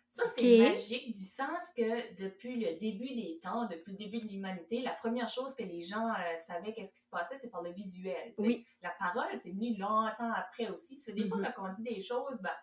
Ça, 0.09 0.25
c'est 0.35 0.59
magique 0.61 1.13
du 1.13 1.25
sens 1.25 1.59
que 1.77 2.15
depuis 2.15 2.57
le 2.59 2.79
début 2.79 3.15
des 3.15 3.39
temps, 3.43 3.67
depuis 3.67 3.93
le 3.93 3.99
début 3.99 4.21
de 4.21 4.29
l'humanité, 4.29 4.81
la 4.81 4.95
première 4.95 5.29
chose 5.29 5.55
que 5.55 5.63
les 5.63 5.83
gens 5.83 6.09
euh, 6.09 6.37
savaient 6.47 6.73
qu'est-ce 6.73 6.95
qui 6.95 7.03
se 7.03 7.09
passait, 7.11 7.37
c'est 7.37 7.51
par 7.51 7.63
le 7.63 7.71
visuel. 7.71 8.33
Oui. 8.39 8.65
La 8.81 8.95
parole, 8.99 9.29
c'est 9.43 9.51
venu 9.51 9.77
longtemps 9.77 10.33
après 10.33 10.71
aussi. 10.71 10.97
Ça 10.97 11.13
des 11.13 11.29
fois, 11.29 11.39
mm-hmm. 11.39 11.53
quand 11.55 11.69
on 11.69 11.73
dit 11.75 11.83
des 11.83 12.01
choses, 12.01 12.39
ben, 12.41 12.55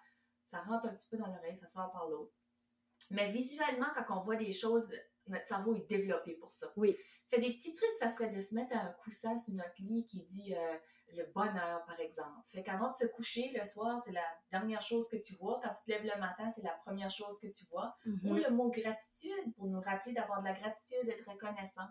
ça 0.45 0.61
rentre 0.61 0.87
un 0.87 0.95
petit 0.95 1.07
peu 1.09 1.17
dans 1.17 1.27
l'oreille, 1.27 1.55
ça 1.55 1.67
sort 1.67 1.91
par 1.91 2.07
l'autre. 2.07 2.33
Mais 3.11 3.31
visuellement, 3.31 3.87
quand 3.95 4.19
on 4.19 4.23
voit 4.23 4.37
des 4.37 4.53
choses, 4.53 4.91
notre 5.27 5.45
cerveau 5.45 5.75
est 5.75 5.87
développé 5.87 6.33
pour 6.33 6.51
ça. 6.51 6.71
Oui. 6.75 6.95
Fait 7.33 7.41
des 7.41 7.53
petits 7.53 7.73
trucs, 7.73 7.97
ça 7.97 8.09
serait 8.09 8.29
de 8.29 8.39
se 8.39 8.53
mettre 8.53 8.75
un 8.75 8.91
coussin 9.03 9.35
sur 9.37 9.55
notre 9.55 9.73
lit 9.79 10.05
qui 10.05 10.21
dit 10.21 10.53
euh, 10.53 10.77
le 11.13 11.25
bonheur, 11.33 11.83
par 11.85 11.99
exemple. 11.99 12.29
Fait 12.45 12.61
qu'avant 12.61 12.91
de 12.91 12.95
se 12.95 13.07
coucher 13.07 13.51
le 13.57 13.63
soir, 13.63 13.99
c'est 14.05 14.11
la 14.11 14.25
dernière 14.51 14.83
chose 14.83 15.07
que 15.09 15.15
tu 15.15 15.33
vois. 15.37 15.59
Quand 15.63 15.71
tu 15.71 15.83
te 15.85 15.89
lèves 15.89 16.03
le 16.03 16.19
matin, 16.19 16.51
c'est 16.51 16.61
la 16.61 16.77
première 16.85 17.09
chose 17.09 17.39
que 17.39 17.47
tu 17.47 17.65
vois. 17.71 17.97
Mm-hmm. 18.05 18.29
Ou 18.29 18.35
le 18.35 18.49
mot 18.51 18.69
gratitude 18.69 19.55
pour 19.55 19.65
nous 19.65 19.81
rappeler 19.81 20.13
d'avoir 20.13 20.41
de 20.41 20.45
la 20.45 20.53
gratitude, 20.53 21.05
d'être 21.05 21.27
reconnaissant. 21.27 21.87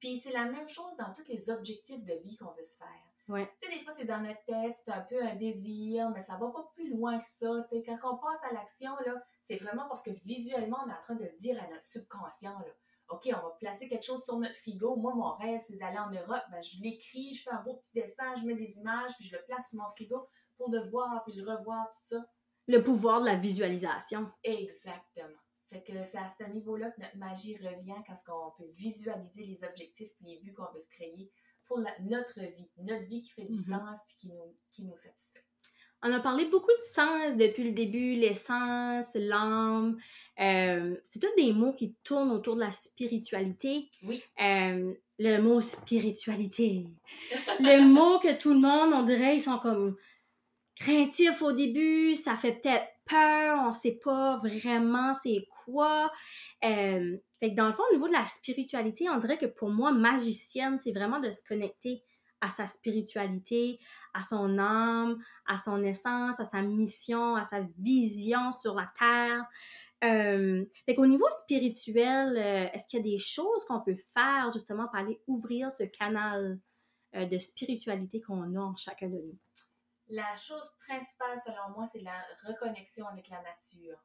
Puis 0.00 0.20
c'est 0.20 0.32
la 0.32 0.44
même 0.44 0.68
chose 0.68 0.94
dans 0.98 1.14
tous 1.14 1.26
les 1.28 1.48
objectifs 1.48 2.04
de 2.04 2.14
vie 2.22 2.36
qu'on 2.36 2.52
veut 2.52 2.62
se 2.62 2.76
faire. 2.76 2.88
Ouais. 3.28 3.50
Tu 3.58 3.66
sais, 3.66 3.78
des 3.78 3.82
fois, 3.84 3.94
c'est 3.94 4.04
dans 4.04 4.20
notre 4.20 4.44
tête, 4.44 4.76
c'est 4.84 4.92
un 4.92 5.00
peu 5.00 5.22
un 5.22 5.34
désir, 5.36 6.10
mais 6.10 6.20
ça 6.20 6.36
va 6.36 6.50
pas 6.50 6.70
plus 6.74 6.90
loin 6.90 7.18
que 7.18 7.26
ça. 7.26 7.48
Tu 7.70 7.76
sais, 7.76 7.82
quand 7.82 8.12
on 8.12 8.18
passe 8.18 8.44
à 8.50 8.52
l'action, 8.52 8.90
là, 9.06 9.14
c'est 9.44 9.56
vraiment 9.56 9.88
parce 9.88 10.02
que 10.02 10.10
visuellement, 10.10 10.76
on 10.84 10.90
est 10.90 10.92
en 10.92 11.00
train 11.00 11.14
de 11.14 11.30
dire 11.38 11.58
à 11.62 11.66
notre 11.68 11.86
subconscient, 11.86 12.58
là, 12.58 12.74
OK, 13.10 13.28
on 13.28 13.42
va 13.42 13.56
placer 13.60 13.88
quelque 13.88 14.04
chose 14.04 14.24
sur 14.24 14.38
notre 14.38 14.54
frigo. 14.54 14.96
Moi, 14.96 15.14
mon 15.14 15.32
rêve, 15.34 15.60
c'est 15.64 15.76
d'aller 15.76 15.98
en 15.98 16.10
Europe. 16.10 16.42
Ben, 16.50 16.62
je 16.62 16.82
l'écris, 16.82 17.32
je 17.32 17.42
fais 17.42 17.50
un 17.50 17.62
beau 17.62 17.74
petit 17.74 17.92
dessin, 17.94 18.34
je 18.36 18.46
mets 18.46 18.54
des 18.54 18.78
images, 18.78 19.12
puis 19.18 19.28
je 19.28 19.36
le 19.36 19.42
place 19.44 19.68
sur 19.68 19.78
mon 19.78 19.88
frigo 19.90 20.26
pour 20.56 20.70
le 20.70 20.88
voir, 20.90 21.22
puis 21.24 21.34
le 21.34 21.42
revoir, 21.42 21.86
tout 21.92 22.16
ça. 22.16 22.24
Le 22.66 22.82
pouvoir 22.82 23.20
de 23.20 23.26
la 23.26 23.36
visualisation. 23.36 24.30
Exactement. 24.42 25.38
Fait 25.70 25.82
que 25.82 25.92
c'est 26.04 26.18
à 26.18 26.28
ce 26.28 26.44
niveau-là 26.44 26.90
que 26.92 27.00
notre 27.00 27.16
magie 27.16 27.56
revient 27.56 27.96
quand 28.06 28.46
on 28.46 28.62
peut 28.62 28.70
visualiser 28.74 29.44
les 29.44 29.64
objectifs 29.64 30.12
et 30.20 30.24
les 30.24 30.40
buts 30.40 30.54
qu'on 30.54 30.70
veut 30.72 30.78
se 30.78 30.88
créer 30.88 31.30
pour 31.66 31.80
notre 32.00 32.40
vie, 32.40 32.70
notre 32.78 33.04
vie 33.06 33.22
qui 33.22 33.30
fait 33.30 33.44
du 33.44 33.56
mm-hmm. 33.56 33.78
sens 33.78 34.00
puis 34.06 34.16
qui 34.18 34.28
nous, 34.32 34.56
qui 34.72 34.84
nous 34.84 34.94
satisfait. 34.94 35.44
On 36.06 36.12
a 36.12 36.20
parlé 36.20 36.44
beaucoup 36.50 36.66
de 36.66 36.82
sens 36.82 37.36
depuis 37.36 37.64
le 37.64 37.72
début, 37.72 38.14
l'essence, 38.14 39.14
l'âme. 39.14 39.98
Euh, 40.40 40.96
c'est 41.04 41.20
tous 41.20 41.34
des 41.36 41.52
mots 41.52 41.72
qui 41.72 41.94
tournent 42.02 42.30
autour 42.30 42.56
de 42.56 42.60
la 42.60 42.70
spiritualité. 42.70 43.88
Oui. 44.02 44.22
Euh, 44.40 44.92
le 45.18 45.38
mot 45.38 45.60
spiritualité. 45.60 46.86
le 47.60 47.86
mot 47.86 48.18
que 48.18 48.36
tout 48.36 48.52
le 48.52 48.60
monde, 48.60 48.92
on 48.92 49.04
dirait, 49.04 49.36
ils 49.36 49.42
sont 49.42 49.58
comme 49.58 49.96
craintifs 50.76 51.40
au 51.42 51.52
début, 51.52 52.14
ça 52.14 52.36
fait 52.36 52.52
peut-être 52.52 52.86
peur, 53.06 53.62
on 53.64 53.72
sait 53.72 54.00
pas 54.02 54.38
vraiment 54.38 55.14
c'est 55.14 55.46
quoi. 55.64 56.10
Euh, 56.64 57.16
fait 57.40 57.50
que 57.50 57.54
dans 57.54 57.66
le 57.66 57.72
fond, 57.72 57.82
au 57.90 57.94
niveau 57.94 58.08
de 58.08 58.12
la 58.12 58.26
spiritualité, 58.26 59.08
on 59.08 59.18
dirait 59.18 59.38
que 59.38 59.46
pour 59.46 59.70
moi, 59.70 59.92
magicienne, 59.92 60.78
c'est 60.80 60.92
vraiment 60.92 61.20
de 61.20 61.30
se 61.30 61.42
connecter 61.42 62.02
à 62.40 62.50
sa 62.50 62.66
spiritualité, 62.66 63.78
à 64.12 64.22
son 64.22 64.58
âme, 64.58 65.18
à 65.46 65.58
son 65.58 65.82
essence, 65.82 66.38
à 66.40 66.44
sa 66.44 66.60
mission, 66.62 67.36
à 67.36 67.44
sa 67.44 67.60
vision 67.78 68.52
sur 68.52 68.74
la 68.74 68.90
terre. 68.98 69.44
Euh, 70.02 70.64
fait 70.84 70.98
niveau 70.98 71.30
spirituel, 71.30 72.36
euh, 72.36 72.68
est-ce 72.72 72.88
qu'il 72.88 72.98
y 72.98 73.00
a 73.00 73.12
des 73.12 73.18
choses 73.18 73.64
qu'on 73.66 73.80
peut 73.80 73.96
faire 74.12 74.50
justement 74.52 74.86
pour 74.86 74.96
aller 74.96 75.22
ouvrir 75.26 75.72
ce 75.72 75.84
canal 75.84 76.60
euh, 77.14 77.26
de 77.26 77.38
spiritualité 77.38 78.20
qu'on 78.20 78.54
a 78.56 78.60
en 78.60 78.76
chacun 78.76 79.08
de 79.08 79.18
nous? 79.18 79.38
La 80.08 80.34
chose 80.34 80.68
principale, 80.86 81.38
selon 81.38 81.74
moi, 81.74 81.86
c'est 81.90 82.00
la 82.00 82.16
reconnexion 82.46 83.06
avec 83.06 83.28
la 83.28 83.40
nature. 83.42 83.98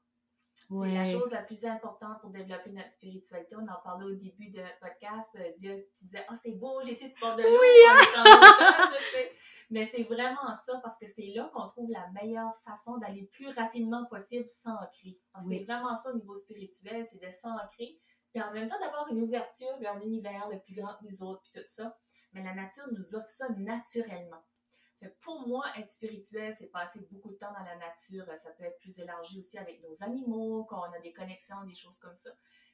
C'est 0.71 0.91
la 0.93 1.03
chose 1.03 1.31
la 1.31 1.41
plus 1.41 1.65
importante 1.65 2.21
pour 2.21 2.29
développer 2.29 2.69
notre 2.69 2.91
spiritualité. 2.91 3.55
On 3.55 3.67
en 3.67 3.81
parlait 3.83 4.05
au 4.05 4.15
début 4.15 4.51
de 4.51 4.61
notre 4.61 4.79
podcast. 4.79 5.29
Euh, 5.37 5.51
tu 5.57 6.05
disais, 6.05 6.25
oh, 6.29 6.35
c'est 6.41 6.51
beau, 6.51 6.79
j'ai 6.83 6.91
été 6.91 7.07
sur 7.07 7.35
de 7.35 7.41
l'eau. 7.41 7.59
Hein? 7.89 8.91
Mais 9.71 9.87
c'est 9.87 10.03
vraiment 10.03 10.53
ça 10.53 10.79
parce 10.83 10.97
que 10.99 11.07
c'est 11.07 11.31
là 11.35 11.49
qu'on 11.53 11.67
trouve 11.67 11.89
la 11.91 12.07
meilleure 12.09 12.55
façon 12.63 12.97
d'aller 12.97 13.23
plus 13.31 13.49
rapidement 13.49 14.05
possible 14.05 14.47
s'ancrer. 14.49 15.19
C'est 15.47 15.63
vraiment 15.63 15.95
ça 15.97 16.11
au 16.11 16.15
niveau 16.15 16.35
spirituel, 16.35 17.05
c'est 17.05 17.21
de 17.21 17.31
s'ancrer. 17.31 17.99
Puis 18.31 18.41
en 18.41 18.51
même 18.51 18.67
temps, 18.67 18.79
d'avoir 18.79 19.07
une 19.09 19.21
ouverture 19.21 19.75
vers 19.79 19.97
l'univers 19.97 20.49
le 20.51 20.59
plus 20.59 20.75
grand 20.75 20.93
que 20.95 21.05
nous 21.05 21.23
autres, 21.23 21.41
puis 21.41 21.61
tout 21.61 21.67
ça. 21.67 21.97
Mais 22.33 22.43
la 22.43 22.53
nature 22.53 22.85
nous 22.91 23.15
offre 23.15 23.27
ça 23.27 23.49
naturellement 23.57 24.43
pour 25.21 25.47
moi, 25.47 25.65
être 25.77 25.91
spirituel, 25.91 26.53
c'est 26.57 26.71
passer 26.71 26.99
beaucoup 27.11 27.29
de 27.29 27.35
temps 27.35 27.51
dans 27.51 27.63
la 27.63 27.75
nature. 27.75 28.25
Ça 28.37 28.51
peut 28.51 28.65
être 28.65 28.79
plus 28.79 28.99
élargi 28.99 29.39
aussi 29.39 29.57
avec 29.57 29.81
nos 29.81 29.95
animaux, 30.03 30.65
quand 30.65 30.79
on 30.79 30.93
a 30.93 30.99
des 30.99 31.13
connexions, 31.13 31.63
des 31.65 31.75
choses 31.75 31.97
comme 31.99 32.15
ça. 32.15 32.31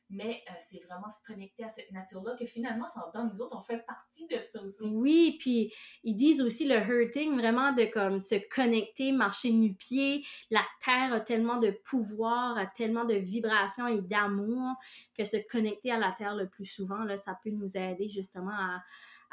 Mais 0.09 0.43
euh, 0.49 0.53
c'est 0.69 0.83
vraiment 0.83 1.09
se 1.09 1.23
connecter 1.25 1.63
à 1.63 1.69
cette 1.69 1.91
nature-là 1.91 2.35
que 2.37 2.45
finalement, 2.45 2.85
dans 3.13 3.25
nous 3.25 3.41
autres, 3.41 3.57
on 3.57 3.61
fait 3.61 3.83
partie 3.87 4.27
de 4.27 4.37
ça 4.47 4.61
aussi. 4.61 4.83
Oui, 4.83 5.37
puis 5.39 5.73
ils 6.03 6.13
disent 6.13 6.41
aussi 6.41 6.67
le 6.67 6.75
hurting, 6.75 7.35
vraiment 7.35 7.73
de 7.73 7.85
comme 7.85 8.21
se 8.21 8.35
connecter, 8.53 9.11
marcher 9.11 9.51
nu-pied. 9.51 10.23
La 10.51 10.63
terre 10.83 11.11
a 11.11 11.21
tellement 11.21 11.57
de 11.57 11.71
pouvoir, 11.71 12.55
a 12.55 12.67
tellement 12.67 13.05
de 13.05 13.15
vibrations 13.15 13.87
et 13.87 13.99
d'amour 14.01 14.75
que 15.17 15.25
se 15.25 15.37
connecter 15.49 15.91
à 15.91 15.97
la 15.97 16.11
terre 16.11 16.35
le 16.35 16.47
plus 16.49 16.67
souvent, 16.67 17.03
là, 17.03 17.17
ça 17.17 17.39
peut 17.43 17.49
nous 17.49 17.75
aider 17.75 18.07
justement 18.07 18.51
à, 18.51 18.83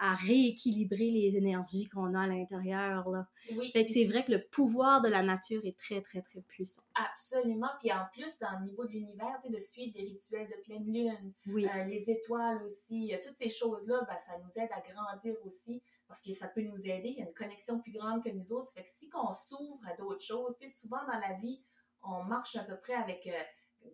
à 0.04 0.16
rééquilibrer 0.16 1.12
les 1.12 1.36
énergies 1.36 1.88
qu'on 1.88 2.12
a 2.14 2.22
à 2.22 2.26
l'intérieur. 2.26 3.08
Là. 3.08 3.28
Oui. 3.52 3.70
Fait 3.70 3.84
que 3.84 3.92
c'est 3.92 4.04
vrai 4.04 4.24
que 4.24 4.32
le 4.32 4.42
pouvoir 4.42 5.00
de 5.00 5.08
la 5.08 5.22
nature 5.22 5.64
est 5.64 5.78
très, 5.78 6.02
très, 6.02 6.22
très 6.22 6.40
puissant. 6.40 6.82
Absolument. 6.96 7.70
Puis 7.78 7.92
en 7.92 8.04
plus, 8.12 8.36
dans 8.40 8.58
le 8.58 8.64
niveau 8.64 8.84
de 8.84 8.90
l'univers, 8.90 9.40
de 9.48 9.58
suivre 9.58 9.92
des 9.94 10.02
rituels 10.02 10.48
de 10.48 10.60
pleine 10.64 10.92
lune, 10.92 11.32
oui. 11.46 11.68
Euh, 11.68 11.84
les 11.84 12.10
étoiles 12.10 12.60
aussi, 12.64 13.14
euh, 13.14 13.18
toutes 13.22 13.38
ces 13.38 13.48
choses-là, 13.48 14.04
ben, 14.08 14.18
ça 14.18 14.32
nous 14.42 14.60
aide 14.60 14.70
à 14.72 14.80
grandir 14.80 15.36
aussi 15.44 15.80
parce 16.08 16.20
que 16.20 16.32
ça 16.32 16.48
peut 16.48 16.62
nous 16.62 16.88
aider. 16.88 17.10
Il 17.10 17.18
y 17.18 17.22
a 17.22 17.26
une 17.26 17.34
connexion 17.34 17.78
plus 17.78 17.92
grande 17.92 18.24
que 18.24 18.30
nous 18.30 18.52
autres. 18.52 18.72
Fait 18.72 18.82
que 18.82 18.90
si 18.90 19.08
on 19.14 19.32
s'ouvre 19.32 19.86
à 19.86 19.94
d'autres 19.94 20.24
choses, 20.24 20.56
souvent 20.66 21.04
dans 21.06 21.20
la 21.20 21.38
vie, 21.38 21.62
on 22.02 22.24
marche 22.24 22.56
à 22.56 22.64
peu 22.64 22.76
près 22.76 22.94
avec... 22.94 23.24
Euh, 23.28 23.40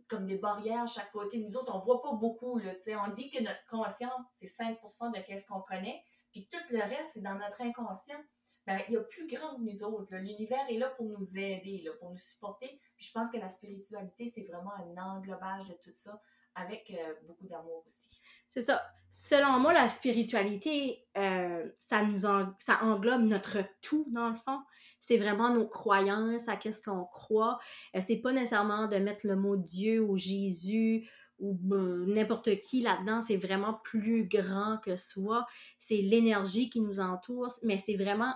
comme 0.09 0.27
des 0.27 0.38
barrières 0.38 0.83
à 0.83 0.87
chaque 0.87 1.12
côté. 1.12 1.38
Nous 1.38 1.57
autres, 1.57 1.74
on 1.74 1.81
voit 1.81 2.03
pas 2.03 2.12
beaucoup. 2.12 2.59
Là, 2.59 2.72
on 3.07 3.11
dit 3.11 3.31
que 3.31 3.42
notre 3.42 3.64
conscient, 3.66 4.11
c'est 4.35 4.46
5 4.46 4.79
de 4.81 5.27
qu'est-ce 5.27 5.46
qu'on 5.46 5.61
connaît, 5.61 6.03
puis 6.31 6.48
tout 6.51 6.59
le 6.70 6.81
reste, 6.81 7.11
c'est 7.14 7.22
dans 7.22 7.35
notre 7.35 7.61
inconscient. 7.61 8.20
Ben, 8.66 8.81
il 8.88 8.94
y 8.94 8.96
a 8.98 9.01
plus 9.01 9.27
grand 9.27 9.57
que 9.57 9.62
nous 9.62 9.83
autres. 9.83 10.14
L'univers 10.16 10.66
est 10.68 10.77
là 10.77 10.90
pour 10.90 11.07
nous 11.07 11.38
aider, 11.38 11.81
là, 11.85 11.92
pour 11.98 12.11
nous 12.11 12.18
supporter. 12.18 12.79
Puis 12.96 13.07
je 13.07 13.12
pense 13.12 13.31
que 13.31 13.38
la 13.38 13.48
spiritualité, 13.48 14.31
c'est 14.35 14.42
vraiment 14.42 14.74
un 14.74 15.03
englobage 15.03 15.68
de 15.68 15.72
tout 15.74 15.92
ça, 15.94 16.20
avec 16.55 16.90
euh, 16.90 17.14
beaucoup 17.27 17.46
d'amour 17.46 17.83
aussi. 17.87 18.20
C'est 18.51 18.62
ça. 18.62 18.83
Selon 19.11 19.59
moi, 19.59 19.72
la 19.72 19.88
spiritualité, 19.88 21.07
euh, 21.16 21.70
ça 21.79 22.03
nous 22.03 22.18
ça 22.59 22.83
englobe 22.83 23.22
notre 23.22 23.64
tout, 23.81 24.07
dans 24.11 24.29
le 24.29 24.37
fond 24.37 24.61
c'est 25.01 25.19
vraiment 25.19 25.53
nos 25.53 25.67
croyances, 25.67 26.49
à 26.49 26.57
qu'est-ce 26.57 26.83
qu'on 26.83 27.05
croit. 27.05 27.59
Euh, 27.95 28.01
c'est 28.07 28.17
pas 28.17 28.33
nécessairement 28.33 28.87
de 28.89 28.97
mettre 28.97 29.27
le 29.27 29.37
mot 29.37 29.57
Dieu 29.57 30.01
ou 30.01 30.17
Jésus 30.17 31.09
ou 31.39 31.55
ben, 31.55 32.05
n'importe 32.07 32.61
qui 32.61 32.81
là-dedans, 32.81 33.23
c'est 33.23 33.37
vraiment 33.37 33.75
plus 33.85 34.27
grand 34.27 34.79
que 34.79 34.97
soi. 34.97 35.47
C'est 35.79 36.03
l'énergie 36.03 36.69
qui 36.69 36.81
nous 36.81 36.99
entoure, 36.99 37.53
mais 37.63 37.79
c'est 37.79 37.97
vraiment 37.97 38.35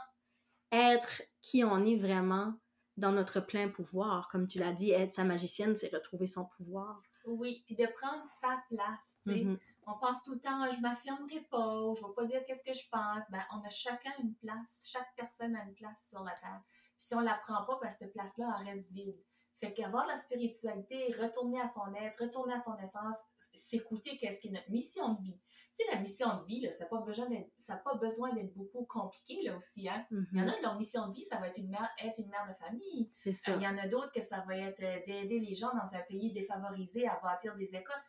être 0.71 1.23
qui 1.43 1.65
on 1.65 1.85
est 1.85 1.97
vraiment 1.97 2.55
dans 2.97 3.11
notre 3.11 3.41
plein 3.41 3.69
pouvoir. 3.69 4.29
Comme 4.31 4.47
tu 4.47 4.59
l'as 4.59 4.73
dit, 4.73 4.93
être 4.93 5.13
sa 5.13 5.25
magicienne, 5.25 5.75
c'est 5.75 5.93
retrouver 5.93 6.29
son 6.29 6.45
pouvoir. 6.45 7.03
Oui, 7.27 7.63
puis 7.67 7.75
de 7.75 7.87
prendre 7.87 8.23
sa 8.41 8.63
place, 8.69 9.19
tu 9.25 9.33
sais. 9.33 9.45
Mm-hmm 9.45 9.72
on 9.87 9.95
pense 9.99 10.23
tout 10.23 10.35
le 10.35 10.41
temps, 10.41 10.71
je 10.71 10.81
m'affirmerai 10.81 11.41
pas, 11.51 11.83
ou 11.83 11.95
je 11.95 12.03
vais 12.03 12.13
pas 12.15 12.25
dire 12.25 12.45
qu'est-ce 12.47 12.63
que 12.63 12.73
je 12.73 12.89
pense. 12.91 13.25
Ben, 13.31 13.43
on 13.53 13.61
a 13.61 13.71
chacun 13.71 14.13
une 14.23 14.35
place, 14.35 14.89
chaque 14.91 15.15
personne 15.17 15.57
a 15.57 15.65
une 15.65 15.75
place 15.75 16.09
sur 16.09 16.23
la 16.23 16.33
terre. 16.33 16.63
Puis 16.97 17.07
si 17.07 17.15
on 17.15 17.21
la 17.21 17.35
prend 17.35 17.65
pas, 17.65 17.79
ben, 17.83 17.91
cette 17.91 18.13
place-là, 18.13 18.59
elle 18.61 18.75
reste 18.75 18.93
vide. 18.93 19.19
Fait 19.59 19.73
qu'avoir 19.73 20.07
la 20.07 20.17
spiritualité, 20.17 21.15
retourner 21.21 21.61
à 21.61 21.69
son 21.69 21.95
être, 21.95 22.21
retourner 22.21 22.55
à 22.55 22.61
son 22.61 22.77
essence, 22.79 23.17
s'écouter 23.37 24.19
qu'est-ce 24.19 24.41
qui 24.41 24.49
est 24.49 24.53
notre 24.53 24.71
mission 24.71 25.15
de 25.15 25.23
vie. 25.23 25.41
Tu 25.77 25.85
sais, 25.85 25.95
la 25.95 26.01
mission 26.01 26.37
de 26.41 26.45
vie, 26.45 26.61
là, 26.61 26.73
ça 26.73 26.85
n'a 26.85 26.91
pas 26.91 27.01
besoin 27.01 27.29
d'être, 27.31 27.51
ça 27.57 27.77
pas 27.77 27.95
besoin 27.95 28.35
d'être 28.35 28.53
beaucoup 28.55 28.85
compliqué, 28.85 29.41
là, 29.43 29.57
aussi, 29.57 29.89
hein. 29.89 30.05
Il 30.11 30.27
y 30.33 30.41
en 30.43 30.49
a, 30.49 30.51
mm-hmm. 30.51 30.63
leur 30.63 30.77
mission 30.77 31.09
de 31.09 31.15
vie, 31.15 31.23
ça 31.23 31.39
va 31.39 31.49
être 31.49 31.59
une 31.59 31.71
mère, 31.71 31.89
être 32.03 32.19
une 32.19 32.29
mère 32.29 32.47
de 32.47 32.55
famille. 32.55 33.11
C'est 33.15 33.33
ça. 33.33 33.53
Euh, 33.53 33.57
il 33.57 33.63
y 33.63 33.67
en 33.67 33.79
a 33.79 33.87
d'autres 33.87 34.13
que 34.13 34.21
ça 34.21 34.45
va 34.47 34.57
être 34.57 34.83
euh, 34.83 34.99
d'aider 35.07 35.39
les 35.39 35.55
gens 35.55 35.71
dans 35.73 35.95
un 35.95 36.01
pays 36.01 36.33
défavorisé 36.33 37.09
à 37.09 37.19
bâtir 37.23 37.57
des 37.57 37.75
écoles 37.75 38.03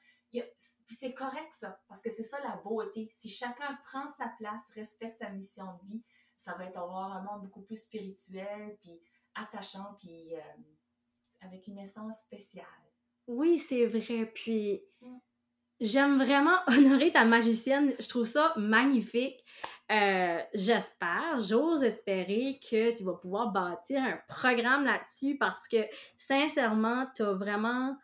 c'est 0.90 1.14
correct 1.14 1.50
ça, 1.54 1.82
parce 1.88 2.02
que 2.02 2.10
c'est 2.12 2.24
ça 2.24 2.40
la 2.42 2.58
beauté. 2.64 3.10
Si 3.18 3.30
chacun 3.30 3.78
prend 3.86 4.08
sa 4.18 4.28
place, 4.38 4.62
respecte 4.76 5.18
sa 5.18 5.30
mission 5.30 5.66
de 5.84 5.88
vie, 5.88 6.04
ça 6.38 6.54
va 6.56 6.66
être 6.66 6.78
avoir 6.78 7.14
un 7.14 7.22
monde 7.22 7.44
beaucoup 7.44 7.62
plus 7.62 7.78
spirituel, 7.82 8.78
puis 8.82 9.02
attachant, 9.36 9.96
puis 10.00 10.36
euh, 10.36 10.40
avec 11.42 11.68
une 11.68 11.80
essence 11.80 12.20
spéciale. 12.22 12.66
Oui, 13.28 13.60
c'est 13.60 13.86
vrai. 13.86 14.26
Puis 14.34 14.82
Mm. 15.02 15.18
j'aime 15.82 16.18
vraiment 16.18 16.58
honorer 16.68 17.12
ta 17.12 17.26
magicienne. 17.26 17.94
Je 18.00 18.08
trouve 18.08 18.26
ça 18.26 18.54
magnifique. 18.58 19.44
Euh, 19.92 20.42
J'espère, 20.54 21.40
j'ose 21.42 21.84
espérer 21.84 22.60
que 22.60 22.96
tu 22.96 23.04
vas 23.04 23.14
pouvoir 23.16 23.52
bâtir 23.52 24.02
un 24.02 24.18
programme 24.28 24.86
là-dessus 24.86 25.38
parce 25.38 25.68
que 25.68 25.86
sincèrement, 26.18 27.08
tu 27.16 27.24
as 27.24 27.34
vraiment 27.34 27.98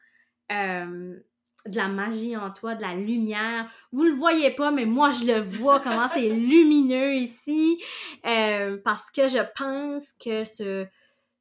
euh, 0.52 1.20
de 1.66 1.76
la 1.76 1.88
magie 1.88 2.38
en 2.38 2.52
toi, 2.52 2.76
de 2.76 2.82
la 2.82 2.96
lumière. 2.96 3.70
Vous 3.92 4.04
le 4.04 4.14
voyez 4.14 4.52
pas, 4.52 4.72
mais 4.72 4.86
moi 4.86 5.12
je 5.12 5.26
le 5.26 5.40
vois 5.40 5.80
comment 5.84 6.08
c'est 6.08 6.30
lumineux 6.30 7.16
ici 7.16 7.82
euh, 8.26 8.78
parce 8.84 9.12
que 9.12 9.28
je 9.28 9.40
pense 9.56 10.14
que 10.14 10.44
ce, 10.44 10.88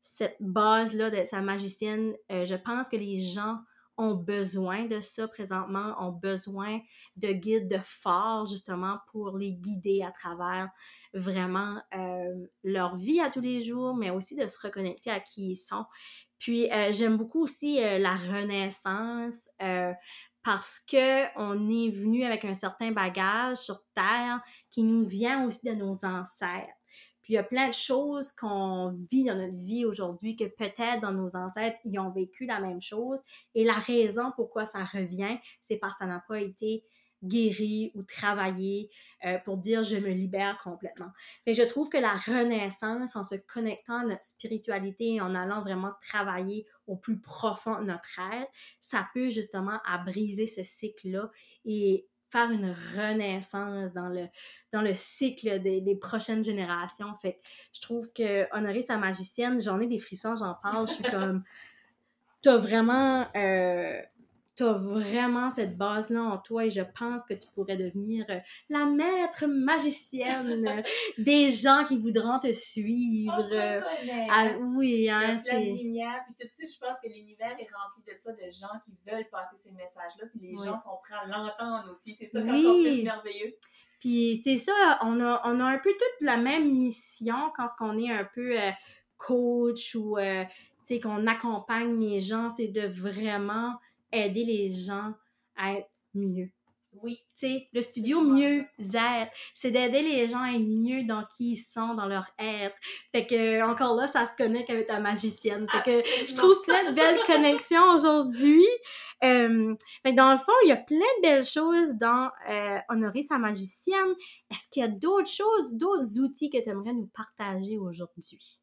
cette 0.02 0.36
base-là 0.40 1.10
de 1.10 1.24
sa 1.24 1.40
magicienne, 1.40 2.14
euh, 2.32 2.44
je 2.44 2.54
pense 2.54 2.88
que 2.88 2.96
les 2.96 3.18
gens 3.18 3.58
ont 3.98 4.14
besoin 4.14 4.84
de 4.84 5.00
ça 5.00 5.26
présentement, 5.26 5.94
ont 5.98 6.12
besoin 6.12 6.80
de 7.16 7.32
guides 7.32 7.68
de 7.68 7.80
forts 7.82 8.46
justement 8.46 8.98
pour 9.10 9.36
les 9.36 9.52
guider 9.52 10.04
à 10.04 10.12
travers 10.12 10.70
vraiment 11.14 11.82
euh, 11.96 12.46
leur 12.62 12.96
vie 12.96 13.20
à 13.20 13.28
tous 13.28 13.40
les 13.40 13.60
jours, 13.60 13.96
mais 13.96 14.10
aussi 14.10 14.36
de 14.36 14.46
se 14.46 14.58
reconnecter 14.60 15.10
à 15.10 15.18
qui 15.18 15.50
ils 15.50 15.56
sont. 15.56 15.84
Puis 16.38 16.70
euh, 16.70 16.92
j'aime 16.92 17.16
beaucoup 17.16 17.42
aussi 17.42 17.82
euh, 17.82 17.98
la 17.98 18.14
renaissance 18.14 19.50
euh, 19.62 19.92
parce 20.44 20.80
que 20.80 21.26
on 21.36 21.68
est 21.68 21.90
venu 21.90 22.24
avec 22.24 22.44
un 22.44 22.54
certain 22.54 22.92
bagage 22.92 23.58
sur 23.58 23.80
Terre 23.94 24.40
qui 24.70 24.82
nous 24.82 25.06
vient 25.06 25.46
aussi 25.46 25.66
de 25.66 25.74
nos 25.74 26.04
ancêtres. 26.04 26.72
Puis 27.22 27.34
il 27.34 27.36
y 27.36 27.38
a 27.38 27.42
plein 27.42 27.68
de 27.68 27.74
choses 27.74 28.32
qu'on 28.32 28.94
vit 29.10 29.24
dans 29.24 29.36
notre 29.36 29.58
vie 29.58 29.84
aujourd'hui 29.84 30.36
que 30.36 30.44
peut-être 30.44 31.00
dans 31.02 31.12
nos 31.12 31.36
ancêtres, 31.36 31.76
ils 31.84 31.98
ont 31.98 32.10
vécu 32.10 32.46
la 32.46 32.60
même 32.60 32.80
chose. 32.80 33.18
Et 33.54 33.64
la 33.64 33.74
raison 33.74 34.32
pourquoi 34.34 34.64
ça 34.64 34.84
revient, 34.84 35.36
c'est 35.60 35.76
parce 35.76 35.94
que 35.94 35.98
ça 35.98 36.06
n'a 36.06 36.22
pas 36.26 36.40
été 36.40 36.84
guéri 37.22 37.90
ou 37.94 38.02
travaillé 38.02 38.90
euh, 39.24 39.38
pour 39.38 39.56
dire 39.56 39.82
je 39.82 39.96
me 39.96 40.10
libère 40.10 40.60
complètement. 40.62 41.10
Que 41.46 41.52
je 41.52 41.62
trouve 41.62 41.88
que 41.88 41.98
la 41.98 42.14
renaissance, 42.14 43.16
en 43.16 43.24
se 43.24 43.34
connectant 43.34 44.00
à 44.00 44.04
notre 44.04 44.24
spiritualité 44.24 45.14
et 45.14 45.20
en 45.20 45.34
allant 45.34 45.60
vraiment 45.60 45.92
travailler 46.02 46.66
au 46.86 46.96
plus 46.96 47.20
profond 47.20 47.80
de 47.80 47.86
notre 47.86 48.18
être, 48.18 48.50
ça 48.80 49.08
peut 49.14 49.30
justement 49.30 49.80
à 49.84 49.98
briser 49.98 50.46
ce 50.46 50.62
cycle-là 50.62 51.30
et 51.64 52.06
faire 52.30 52.50
une 52.50 52.74
renaissance 52.96 53.92
dans 53.94 54.08
le, 54.08 54.26
dans 54.72 54.82
le 54.82 54.94
cycle 54.94 55.60
des, 55.60 55.80
des 55.80 55.96
prochaines 55.96 56.44
générations. 56.44 57.14
Fait 57.16 57.34
que 57.34 57.38
je 57.72 57.80
trouve 57.80 58.12
que 58.12 58.46
honorer 58.54 58.82
sa 58.82 58.98
magicienne, 58.98 59.60
j'en 59.60 59.80
ai 59.80 59.86
des 59.86 59.98
frissons, 59.98 60.36
j'en 60.36 60.54
parle, 60.62 60.86
je 60.88 60.94
suis 60.94 61.04
comme... 61.10 61.42
T'as 62.42 62.56
vraiment... 62.56 63.26
Euh, 63.34 64.00
t'as 64.58 64.72
vraiment 64.72 65.50
cette 65.50 65.78
base-là 65.78 66.20
en 66.20 66.38
toi 66.38 66.64
et 66.66 66.70
je 66.70 66.82
pense 66.98 67.24
que 67.24 67.34
tu 67.34 67.46
pourrais 67.54 67.76
devenir 67.76 68.26
euh, 68.28 68.40
la 68.68 68.86
maître 68.86 69.46
magicienne 69.46 70.82
des 71.18 71.50
gens 71.50 71.84
qui 71.86 71.96
voudront 71.96 72.40
te 72.40 72.50
suivre. 72.50 73.32
On 73.38 73.48
se 73.48 73.80
ah, 74.30 74.58
oui, 74.60 75.08
hein, 75.08 75.20
plein 75.20 75.34
de 75.34 75.38
c'est... 75.38 75.60
lumière, 75.60 76.22
puis 76.26 76.34
tout 76.34 76.48
de 76.48 76.52
suite, 76.52 76.74
je 76.74 76.78
pense 76.84 76.96
que 77.00 77.08
l'univers 77.08 77.52
est 77.52 77.68
rempli 77.72 78.02
de 78.04 78.18
ça, 78.18 78.32
de 78.32 78.50
gens 78.50 78.78
qui 78.84 78.92
veulent 79.06 79.28
passer 79.30 79.56
ces 79.60 79.70
messages-là, 79.70 80.26
puis 80.28 80.40
les 80.40 80.56
Oui. 80.58 80.66
gens 80.66 80.76
sont 80.76 80.98
prêts 81.02 81.14
à 81.22 81.26
l'entendre 81.26 81.92
aussi. 81.92 82.16
C'est 82.18 82.26
ça 82.26 82.42
qui 82.42 82.48
est 82.48 82.52
Oui. 82.52 82.66
encore 82.66 82.82
plus 82.82 83.04
merveilleux. 83.04 83.54
Puis 84.00 84.36
c'est 84.42 84.56
ça, 84.56 84.98
on 85.02 85.20
a, 85.20 85.40
on 85.44 85.60
a 85.60 85.64
un 85.64 85.78
peu 85.78 85.90
toute 85.90 86.26
la 86.26 86.36
même 86.36 86.72
mission 86.72 87.52
quand 87.56 87.66
on 87.80 87.96
est 87.98 88.10
un 88.10 88.24
peu 88.34 88.60
euh, 88.60 88.70
coach 89.16 89.94
ou 89.94 90.18
euh, 90.18 90.44
tu 90.86 91.00
qu'on 91.00 91.26
accompagne 91.26 92.00
les 92.00 92.20
gens, 92.20 92.48
c'est 92.48 92.68
de 92.68 92.86
vraiment 92.86 93.74
aider 94.12 94.44
les 94.44 94.74
gens 94.74 95.14
à 95.56 95.74
être 95.74 95.90
mieux. 96.14 96.50
Oui, 97.02 97.18
Tu 97.38 97.46
sais, 97.46 97.68
le 97.72 97.82
studio 97.82 98.22
mieux 98.22 98.64
être, 98.78 99.30
c'est 99.54 99.70
d'aider 99.70 100.02
les 100.02 100.26
gens 100.26 100.42
à 100.42 100.52
être 100.52 100.66
mieux 100.66 101.04
dans 101.04 101.24
qui 101.26 101.52
ils 101.52 101.56
sont, 101.56 101.94
dans 101.94 102.06
leur 102.06 102.26
être. 102.38 102.74
Fait 103.12 103.26
que 103.26 103.62
encore 103.62 103.94
là, 103.94 104.06
ça 104.06 104.26
se 104.26 104.34
connecte 104.36 104.70
avec 104.70 104.86
ta 104.86 104.98
magicienne. 104.98 105.68
Fait 105.70 105.82
que 105.82 106.26
je 106.28 106.34
trouve 106.34 106.60
plein 106.62 106.90
de 106.90 106.96
belles 106.96 107.20
connexions 107.26 107.90
aujourd'hui. 107.94 108.66
Euh, 109.22 109.74
fait 110.02 110.12
que 110.12 110.16
dans 110.16 110.32
le 110.32 110.38
fond, 110.38 110.52
il 110.64 110.68
y 110.68 110.72
a 110.72 110.76
plein 110.76 110.96
de 110.96 111.22
belles 111.22 111.44
choses 111.44 111.94
dans 111.94 112.30
euh, 112.48 112.78
honorer 112.88 113.22
sa 113.22 113.38
magicienne. 113.38 114.14
Est-ce 114.50 114.68
qu'il 114.70 114.80
y 114.80 114.84
a 114.84 114.88
d'autres 114.88 115.30
choses, 115.30 115.74
d'autres 115.74 116.18
outils 116.18 116.50
que 116.50 116.58
tu 116.62 116.70
aimerais 116.70 116.94
nous 116.94 117.10
partager 117.14 117.78
aujourd'hui? 117.78 118.57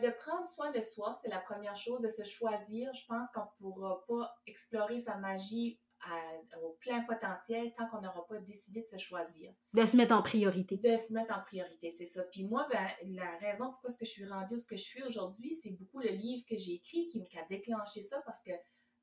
Ben, 0.00 0.08
de 0.10 0.14
prendre 0.16 0.46
soin 0.46 0.70
de 0.70 0.80
soi, 0.80 1.14
c'est 1.22 1.28
la 1.28 1.40
première 1.40 1.76
chose, 1.76 2.00
de 2.00 2.08
se 2.08 2.24
choisir. 2.24 2.92
Je 2.94 3.04
pense 3.06 3.30
qu'on 3.30 3.40
ne 3.40 3.58
pourra 3.58 4.04
pas 4.06 4.34
explorer 4.46 4.98
sa 5.00 5.16
magie 5.16 5.78
à- 6.04 6.58
au 6.60 6.76
plein 6.80 7.02
potentiel 7.04 7.72
tant 7.76 7.88
qu'on 7.88 8.00
n'aura 8.00 8.26
pas 8.26 8.38
décidé 8.38 8.82
de 8.82 8.86
se 8.88 8.96
choisir. 8.96 9.52
De 9.72 9.84
se 9.86 9.96
mettre 9.96 10.14
en 10.14 10.22
priorité. 10.22 10.76
de 10.76 10.96
se 10.96 11.12
mettre 11.12 11.32
en 11.36 11.42
priorité, 11.42 11.90
c'est 11.90 12.06
ça. 12.06 12.22
Puis 12.24 12.44
moi, 12.44 12.66
ben, 12.72 12.88
la 13.14 13.36
raison 13.38 13.70
pourquoi 13.70 13.90
que 13.90 14.04
je 14.04 14.10
suis 14.10 14.26
rendue 14.26 14.54
où 14.54 14.58
ce 14.58 14.66
que 14.66 14.76
je 14.76 14.82
suis 14.82 15.02
aujourd'hui, 15.04 15.54
c'est 15.54 15.70
beaucoup 15.70 16.00
le 16.00 16.08
livre 16.10 16.44
que 16.48 16.56
j'ai 16.56 16.72
écrit 16.74 17.08
qui, 17.08 17.22
qui 17.24 17.38
a 17.38 17.44
déclenché 17.48 18.02
ça 18.02 18.20
parce 18.24 18.42
que 18.42 18.52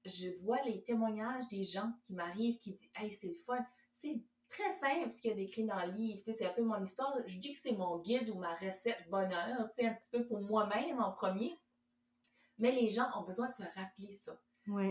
je 0.05 0.29
vois 0.43 0.61
les 0.63 0.83
témoignages 0.83 1.47
des 1.49 1.63
gens 1.63 1.91
qui 2.05 2.15
m'arrivent 2.15 2.57
qui 2.59 2.71
disent 2.73 2.89
Hey, 2.95 3.11
c'est 3.11 3.27
le 3.27 3.35
fun. 3.45 3.63
C'est 3.93 4.21
très 4.49 4.69
simple 4.73 5.09
ce 5.11 5.21
qu'il 5.21 5.31
y 5.31 5.33
a 5.33 5.37
décrit 5.37 5.63
dans 5.65 5.79
le 5.85 5.91
livre. 5.91 6.19
Tu 6.19 6.25
sais, 6.25 6.33
c'est 6.33 6.45
un 6.45 6.53
peu 6.53 6.63
mon 6.63 6.81
histoire. 6.81 7.13
Je 7.25 7.37
dis 7.37 7.53
que 7.53 7.59
c'est 7.59 7.71
mon 7.73 7.99
guide 7.99 8.29
ou 8.29 8.35
ma 8.39 8.55
recette 8.55 9.09
bonheur, 9.09 9.69
tu 9.73 9.81
sais, 9.81 9.87
un 9.87 9.93
petit 9.93 10.09
peu 10.11 10.25
pour 10.25 10.41
moi-même 10.41 10.99
en 10.99 11.11
premier. 11.11 11.57
Mais 12.61 12.71
les 12.71 12.89
gens 12.89 13.07
ont 13.17 13.23
besoin 13.23 13.47
de 13.49 13.53
se 13.53 13.63
rappeler 13.63 14.11
ça. 14.13 14.33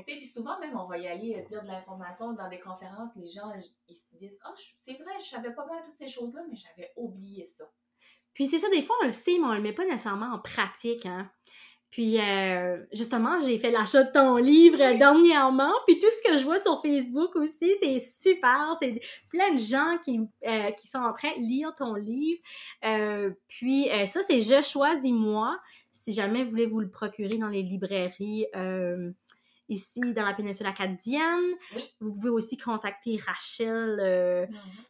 Tu 0.04 0.12
sais, 0.12 0.16
puis 0.18 0.26
souvent, 0.26 0.58
même, 0.58 0.76
on 0.76 0.86
va 0.86 0.98
y 0.98 1.06
aller 1.06 1.36
euh, 1.36 1.44
dire 1.46 1.62
de 1.62 1.68
l'information 1.68 2.32
dans 2.32 2.48
des 2.48 2.58
conférences. 2.58 3.10
Les 3.16 3.26
gens, 3.26 3.52
ils 3.88 3.94
se 3.94 4.02
disent 4.18 4.38
Ah, 4.42 4.54
je- 4.56 4.72
c'est 4.80 4.94
vrai, 4.94 5.12
je 5.20 5.26
savais 5.26 5.52
pas 5.52 5.66
mal 5.66 5.82
toutes 5.84 5.96
ces 5.96 6.06
choses-là, 6.08 6.42
mais 6.50 6.56
j'avais 6.56 6.92
oublié 6.96 7.44
ça. 7.46 7.70
Puis 8.32 8.46
c'est 8.48 8.58
ça, 8.58 8.70
des 8.70 8.82
fois, 8.82 8.96
on 9.02 9.04
le 9.06 9.10
sait, 9.10 9.36
mais 9.38 9.46
on 9.46 9.52
le 9.52 9.60
met 9.60 9.72
pas 9.74 9.84
nécessairement 9.84 10.32
en 10.32 10.38
pratique, 10.38 11.04
hein. 11.06 11.30
Puis 11.90 12.20
euh, 12.20 12.76
justement, 12.92 13.40
j'ai 13.40 13.58
fait 13.58 13.70
l'achat 13.70 14.02
de 14.02 14.12
ton 14.12 14.36
livre 14.36 14.76
dernièrement, 14.98 15.72
puis 15.86 15.98
tout 15.98 16.10
ce 16.10 16.30
que 16.30 16.36
je 16.36 16.44
vois 16.44 16.58
sur 16.58 16.82
Facebook 16.82 17.34
aussi, 17.36 17.72
c'est 17.80 17.98
super. 18.00 18.74
C'est 18.78 19.00
plein 19.30 19.54
de 19.54 19.58
gens 19.58 19.96
qui, 20.04 20.20
euh, 20.46 20.70
qui 20.72 20.86
sont 20.86 20.98
en 20.98 21.14
train 21.14 21.30
de 21.36 21.40
lire 21.40 21.74
ton 21.76 21.94
livre. 21.94 22.40
Euh, 22.84 23.30
puis 23.48 23.90
euh, 23.90 24.04
ça, 24.04 24.20
c'est 24.22 24.42
Je 24.42 24.62
choisis 24.62 25.12
moi. 25.12 25.58
Si 25.92 26.12
jamais 26.12 26.44
vous 26.44 26.50
voulez 26.50 26.66
vous 26.66 26.80
le 26.80 26.90
procurer 26.90 27.38
dans 27.38 27.48
les 27.48 27.62
librairies 27.62 28.46
euh, 28.54 29.10
ici 29.68 30.00
dans 30.14 30.24
la 30.24 30.34
péninsule 30.34 30.66
acadienne, 30.66 31.52
Oui. 31.74 31.82
vous 32.00 32.14
pouvez 32.14 32.30
aussi 32.30 32.56
contacter 32.56 33.18
Rachel. 33.26 33.98
euh, 34.00 34.46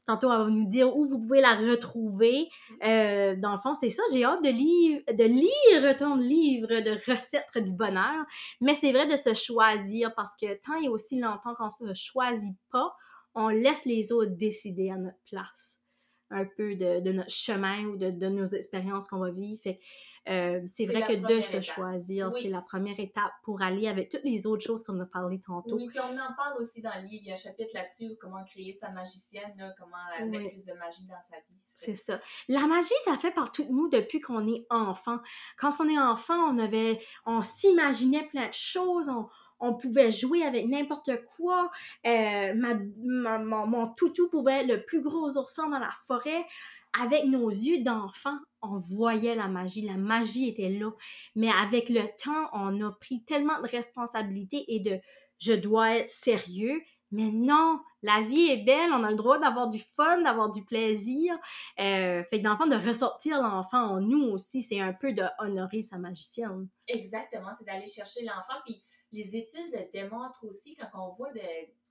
Tantôt, 0.07 0.33
elle 0.33 0.38
va 0.38 0.49
nous 0.51 0.69
dire 0.69 0.97
où 0.97 1.07
vous 1.07 1.19
pouvez 1.19 1.41
la 1.41 1.55
retrouver. 1.55 2.49
Euh, 2.85 3.35
dans 3.37 3.53
le 3.53 3.59
fond, 3.59 3.75
c'est 3.75 3.91
ça. 3.91 4.03
J'ai 4.12 4.25
hâte 4.25 4.43
de 4.43 4.51
lire, 4.51 5.03
de 5.09 5.25
lire 5.25 5.97
ton 5.97 6.14
livre 6.17 6.69
de 6.69 6.93
recettes 7.11 7.59
du 7.59 7.73
bonheur. 7.73 8.25
Mais 8.61 8.75
c'est 8.75 8.93
vrai 8.93 9.07
de 9.07 9.17
se 9.17 9.35
choisir 9.35 10.14
parce 10.14 10.35
que 10.41 10.55
tant 10.62 10.81
et 10.81 10.88
aussi 10.88 11.19
longtemps 11.19 11.55
qu'on 11.55 11.71
se 11.71 11.93
choisit 11.95 12.57
pas, 12.71 12.95
on 13.35 13.49
laisse 13.49 13.85
les 13.85 14.12
autres 14.12 14.33
décider 14.37 14.91
à 14.91 14.97
notre 14.97 15.19
place 15.29 15.77
un 16.31 16.45
peu 16.45 16.75
de, 16.75 17.01
de 17.01 17.12
notre 17.12 17.31
chemin 17.31 17.85
ou 17.87 17.97
de, 17.97 18.11
de 18.11 18.27
nos 18.29 18.45
expériences 18.47 19.09
qu'on 19.09 19.19
va 19.19 19.31
vivre. 19.31 19.59
Fait 19.62 19.79
euh, 20.29 20.61
c'est 20.67 20.85
vrai 20.87 21.03
que 21.03 21.14
de 21.14 21.41
se 21.43 21.51
étape. 21.57 21.62
choisir, 21.62 22.31
Oui. 22.33 22.41
c'est 22.43 22.49
la 22.49 22.61
première 22.62 22.99
étape 23.01 23.33
pour 23.43 23.62
aller 23.62 23.88
avec 23.88 24.11
toutes 24.11 24.25
les 24.25 24.47
autres 24.47 24.64
choses 24.64 24.85
qu'on 24.85 24.99
a 25.01 25.07
parlé 25.07 25.41
tantôt. 25.41 25.77
Oui, 25.77 25.88
puis 25.88 25.99
on 26.01 26.12
en 26.14 26.35
parle 26.37 26.61
aussi 26.61 26.83
dans 26.83 26.93
le 26.97 27.03
livre. 27.07 27.23
Il 27.25 27.29
y 27.29 27.31
a 27.31 27.35
un 27.35 27.37
chapitre 27.37 27.71
là-dessus, 27.75 28.17
comment 28.21 28.45
créer 28.45 28.77
sa 28.81 28.91
magicienne, 28.91 29.53
là, 29.59 29.73
comment 29.79 29.97
euh, 30.21 30.25
Oui. 30.25 30.31
mettre 30.31 30.51
plus 30.51 30.64
de 30.64 30.73
magie 30.75 31.07
dans 31.07 31.23
sa 31.31 31.37
vie. 31.37 31.57
C'est 31.75 31.95
ça. 31.95 32.21
La 32.49 32.67
magie, 32.67 32.93
ça 33.05 33.17
fait 33.17 33.31
partout 33.31 33.64
de 33.64 33.71
nous 33.71 33.88
depuis 33.88 34.21
qu'on 34.21 34.47
est 34.49 34.67
enfant. 34.69 35.19
Quand 35.57 35.73
on 35.81 35.88
est 35.88 35.99
enfant, 35.99 36.35
on 36.53 36.59
avait, 36.59 37.01
on 37.25 37.41
s'imaginait 37.41 38.27
plein 38.29 38.49
de 38.49 38.53
choses, 38.55 39.09
on, 39.09 39.29
on 39.61 39.75
pouvait 39.75 40.11
jouer 40.11 40.43
avec 40.45 40.67
n'importe 40.67 41.11
quoi. 41.37 41.71
Euh, 42.07 42.53
ma, 42.55 42.75
ma- 42.99 43.38
mon, 43.38 43.67
mon 43.67 43.88
toutou 43.95 44.29
pouvait 44.29 44.62
être 44.62 44.69
le 44.69 44.85
plus 44.85 45.01
gros 45.03 45.37
ourson 45.38 45.69
dans 45.71 45.79
la 45.79 45.93
forêt. 46.07 46.45
Avec 47.01 47.24
nos 47.24 47.48
yeux 47.48 47.83
d'enfant, 47.83 48.38
on 48.62 48.79
voyait 48.79 49.35
la 49.35 49.48
magie. 49.48 49.83
La 49.83 49.96
magie 49.96 50.48
était 50.48 50.70
là. 50.70 50.90
Mais 51.35 51.51
avec 51.51 51.88
le 51.88 52.03
temps, 52.22 52.48
on 52.53 52.81
a 52.81 52.92
pris 52.92 53.22
tellement 53.24 53.61
de 53.61 53.68
responsabilités 53.68 54.64
et 54.74 54.81
de 54.81 54.98
je 55.38 55.53
dois 55.53 55.96
être 55.96 56.11
sérieux. 56.11 56.81
Mais 57.11 57.31
non, 57.33 57.81
la 58.03 58.20
vie 58.20 58.51
est 58.51 58.64
belle, 58.64 58.92
on 58.92 59.03
a 59.03 59.11
le 59.11 59.16
droit 59.16 59.38
d'avoir 59.38 59.68
du 59.68 59.79
fun, 59.79 60.20
d'avoir 60.20 60.51
du 60.51 60.64
plaisir. 60.64 61.35
Euh, 61.79 62.22
fait 62.24 62.38
que 62.38 62.44
dans 62.44 62.53
le 62.53 62.57
fond, 62.59 62.66
de 62.66 62.77
ressortir 62.77 63.40
l'enfant 63.40 63.83
en 63.83 64.01
nous 64.01 64.24
aussi, 64.24 64.62
c'est 64.62 64.81
un 64.81 64.92
peu 64.92 65.14
de 65.14 65.22
honorer 65.38 65.83
sa 65.83 65.96
magicienne. 65.96 66.68
Exactement, 66.87 67.48
c'est 67.59 67.64
d'aller 67.64 67.87
chercher 67.87 68.24
l'enfant. 68.24 68.61
Puis 68.66 68.83
les 69.12 69.37
études 69.37 69.90
démontrent 69.92 70.44
aussi 70.44 70.77
quand 70.77 70.88
on 70.94 71.14
voit 71.14 71.33
de, 71.33 71.40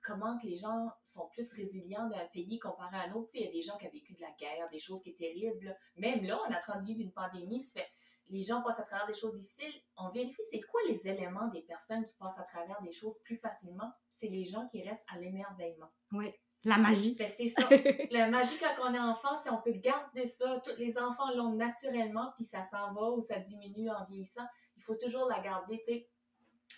comment 0.08 0.40
que 0.40 0.48
les 0.48 0.56
gens 0.56 0.90
sont 1.04 1.28
plus 1.34 1.52
résilients 1.54 2.08
d'un 2.08 2.26
pays 2.28 2.58
comparé 2.60 2.96
à 2.96 3.02
un 3.02 3.14
autre. 3.14 3.30
Il 3.34 3.46
y 3.46 3.48
a 3.48 3.52
des 3.52 3.62
gens 3.62 3.78
qui 3.78 3.86
ont 3.86 3.92
vécu 3.92 4.14
de 4.14 4.22
la 4.22 4.32
guerre, 4.40 4.70
des 4.72 4.80
choses 4.80 5.04
qui 5.04 5.12
sont 5.12 5.18
terribles. 5.18 5.78
Même 5.98 6.24
là, 6.24 6.40
on 6.48 6.52
est 6.52 6.56
en 6.56 6.62
train 6.62 6.80
de 6.80 6.86
vivre 6.86 7.02
une 7.02 7.12
pandémie. 7.12 7.62
Ça 7.62 7.82
fait, 7.82 7.88
les 8.30 8.42
gens 8.42 8.62
passent 8.62 8.80
à 8.80 8.84
travers 8.84 9.08
des 9.08 9.14
choses 9.14 9.38
difficiles. 9.38 9.82
On 9.98 10.10
vérifie 10.10 10.42
c'est 10.50 10.60
quoi 10.72 10.80
les 10.88 11.08
éléments 11.08 11.48
des 11.50 11.62
personnes 11.62 12.06
qui 12.06 12.14
passent 12.16 12.40
à 12.40 12.44
travers 12.44 12.82
des 12.82 12.94
choses 12.94 13.18
plus 13.24 13.38
facilement? 13.38 13.92
C'est 14.14 14.30
les 14.30 14.46
gens 14.46 14.68
qui 14.68 14.82
restent 14.82 15.06
à 15.14 15.20
l'émerveillement. 15.20 15.92
Oui. 16.14 16.34
La 16.64 16.78
magie. 16.78 17.16
c'est 17.16 17.50
ça. 17.50 17.70
la 18.12 18.30
magie 18.30 18.58
quand 18.60 18.90
on 18.90 18.94
est 18.94 19.00
enfant, 19.00 19.42
si 19.42 19.50
on 19.50 19.62
peut 19.62 19.74
garder 19.74 20.26
ça, 20.26 20.60
tous 20.66 20.78
les 20.78 20.98
enfants 20.98 21.32
l'ont 21.36 21.54
naturellement, 21.54 22.32
puis 22.36 22.44
ça 22.44 22.64
s'en 22.64 22.94
va 22.94 23.12
ou 23.12 23.22
ça 23.22 23.40
diminue 23.40 23.90
en 23.90 24.06
vieillissant. 24.06 24.46
Il 24.76 24.84
faut 24.84 24.96
toujours 24.96 25.28
la 25.28 25.40
garder, 25.40 25.82
tu 25.88 25.94
sais. 25.94 26.10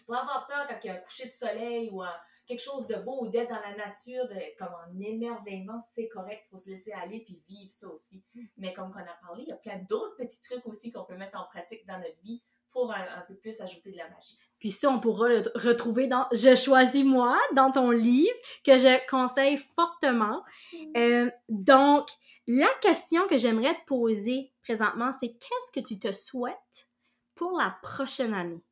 Pour 0.06 0.15
avoir 0.15 0.47
peur 0.47 0.67
quand 0.67 0.78
il 0.84 0.88
y 0.88 0.89
a 0.89 0.93
un 0.93 0.97
coucher 0.97 1.28
de 1.28 1.34
soleil 1.34 1.89
ou 1.91 2.04
quelque 2.49 2.63
chose 2.63 2.88
de 2.88 2.95
beau 2.95 3.19
ou 3.21 3.28
d'être 3.28 3.49
dans 3.49 3.62
la 3.62 3.75
nature, 3.75 4.28
d'être 4.28 4.58
comme 4.58 4.73
en 4.73 4.99
émerveillement, 4.99 5.80
c'est 5.93 6.08
correct. 6.08 6.43
Il 6.47 6.49
faut 6.49 6.58
se 6.58 6.69
laisser 6.69 6.91
aller 6.91 7.19
puis 7.19 7.39
vivre 7.47 7.69
ça 7.69 7.88
aussi. 7.88 8.23
Mm. 8.34 8.41
Mais 8.58 8.73
comme 8.73 8.91
on 8.91 8.99
a 8.99 9.28
parlé, 9.28 9.43
il 9.43 9.49
y 9.49 9.52
a 9.52 9.56
plein 9.56 9.78
d'autres 9.88 10.15
petits 10.15 10.41
trucs 10.41 10.65
aussi 10.65 10.91
qu'on 10.91 11.06
peut 11.06 11.15
mettre 11.15 11.39
en 11.39 11.45
pratique 11.45 11.86
dans 11.86 11.99
notre 11.99 12.19
vie 12.23 12.41
pour 12.71 12.91
un, 12.91 13.21
peu 13.28 13.36
plus 13.36 13.62
ajouter 13.62 13.91
de 13.91 13.97
la 13.97 14.10
magie. 14.10 14.38
Puis 14.60 14.71
ça, 14.71 14.89
on 14.89 14.99
pourra 14.99 15.30
le 15.30 15.43
retrouver 15.56 16.08
dans 16.08 16.28
Je 16.32 16.56
choisis 16.56 17.04
moi, 17.04 17.39
dans 17.54 17.71
ton 17.71 17.91
livre, 17.91 18.36
que 18.63 18.78
je 18.78 19.08
conseille 19.10 19.58
fortement. 19.58 20.43
Mm. 20.73 20.97
Euh, 20.97 21.32
donc, 21.49 22.10
la 22.47 22.69
question 22.82 23.28
que 23.28 23.38
j'aimerais 23.38 23.75
te 23.75 23.86
poser 23.86 24.52
présentement, 24.63 25.12
c'est 25.12 25.34
qu'est-ce 25.34 25.71
que 25.71 25.86
tu 25.86 25.99
te 25.99 26.12
souhaites 26.12 26.89
pour 27.36 27.52
la 27.58 27.78
prochaine 27.84 28.34
année? 28.34 28.63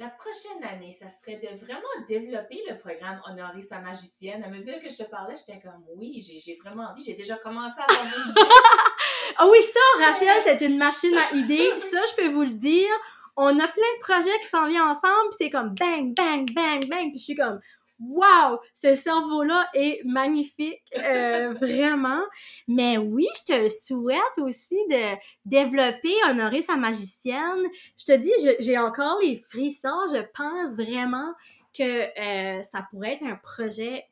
La 0.00 0.10
prochaine 0.10 0.62
année, 0.62 0.92
ça 0.92 1.08
serait 1.08 1.38
de 1.38 1.58
vraiment 1.58 1.82
développer 2.06 2.62
le 2.70 2.78
programme 2.78 3.20
Honorer 3.26 3.62
sa 3.62 3.80
magicienne. 3.80 4.44
À 4.44 4.48
mesure 4.48 4.78
que 4.78 4.88
je 4.88 4.96
te 4.96 5.02
parlais, 5.02 5.34
j'étais 5.36 5.58
comme 5.60 5.82
oui, 5.96 6.20
j'ai 6.20 6.56
vraiment 6.64 6.84
envie. 6.92 7.02
J'ai 7.02 7.14
déjà 7.14 7.34
commencé 7.34 7.74
à 7.80 7.86
Ah 9.38 9.48
oui, 9.50 9.58
ça, 9.60 10.06
Rachel, 10.06 10.40
c'est 10.44 10.64
une 10.64 10.78
machine 10.78 11.16
à 11.16 11.34
idées. 11.34 11.72
Ça, 11.78 11.98
je 12.10 12.22
peux 12.22 12.28
vous 12.28 12.44
le 12.44 12.54
dire. 12.54 12.88
On 13.36 13.58
a 13.58 13.66
plein 13.66 13.66
de 13.66 14.00
projets 14.00 14.38
qui 14.40 14.46
s'en 14.46 14.68
viennent 14.68 14.82
ensemble, 14.82 15.32
c'est 15.32 15.50
comme 15.50 15.74
bang, 15.74 16.14
bang, 16.14 16.46
bang, 16.54 16.80
bang. 16.88 17.10
Puis 17.10 17.18
je 17.18 17.24
suis 17.24 17.34
comme 17.34 17.58
wow, 18.00 18.58
ce 18.74 18.94
cerveau-là 18.94 19.68
est 19.74 20.02
magnifique, 20.04 20.82
euh, 20.96 21.52
vraiment. 21.60 22.22
Mais 22.66 22.98
oui, 22.98 23.26
je 23.40 23.54
te 23.54 23.68
souhaite 23.68 24.38
aussi 24.38 24.76
de 24.88 25.16
développer, 25.44 26.14
honorer 26.28 26.62
sa 26.62 26.76
magicienne. 26.76 27.64
Je 27.98 28.04
te 28.04 28.16
dis, 28.16 28.32
j'ai 28.60 28.78
encore 28.78 29.18
les 29.20 29.36
frissons. 29.36 30.06
Je 30.12 30.22
pense 30.34 30.76
vraiment 30.76 31.32
que 31.76 32.58
euh, 32.58 32.62
ça 32.62 32.86
pourrait 32.90 33.14
être 33.14 33.24
un 33.24 33.36
projet 33.36 34.06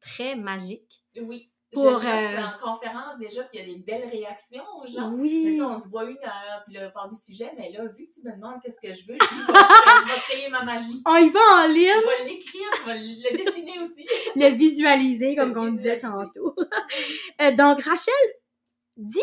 très 0.00 0.36
magique. 0.36 1.02
Oui 1.20 1.50
pour 1.72 1.86
euh... 1.86 2.36
en 2.38 2.58
conférence 2.62 3.18
déjà, 3.18 3.42
puis 3.44 3.58
il 3.58 3.68
y 3.68 3.70
a 3.70 3.74
des 3.74 3.82
belles 3.82 4.08
réactions 4.08 4.64
aux 4.80 4.86
gens. 4.86 5.10
Oui. 5.12 5.60
on 5.60 5.76
se 5.76 5.88
voit 5.88 6.04
une 6.04 6.16
heure, 6.18 6.62
puis 6.64 6.74
là, 6.74 6.90
part 6.90 7.08
du 7.08 7.16
sujet, 7.16 7.50
mais 7.56 7.72
là, 7.72 7.84
vu 7.86 8.06
que 8.06 8.14
tu 8.14 8.22
me 8.24 8.34
demandes 8.34 8.60
qu'est-ce 8.62 8.80
que 8.80 8.92
je 8.92 9.06
veux, 9.06 9.18
je, 9.20 9.34
dis, 9.34 9.40
je, 9.46 10.12
vais, 10.12 10.20
créer 10.20 10.48
ma 10.48 10.64
magie. 10.64 11.02
On 11.04 11.16
y 11.16 11.28
va 11.30 11.40
en 11.40 11.66
ligne. 11.66 11.90
Je 11.94 12.24
vais 12.24 12.28
l'écrire, 12.30 12.68
je 12.80 12.84
vais 12.86 12.98
le 12.98 13.44
dessiner 13.44 13.78
aussi. 13.80 14.06
le 14.36 14.54
visualiser, 14.54 15.34
comme 15.34 15.56
on 15.56 15.68
disait 15.68 16.00
tantôt. 16.00 16.54
Euh, 17.40 17.50
donc, 17.54 17.82
Rachel, 17.82 18.14
dis 18.96 19.20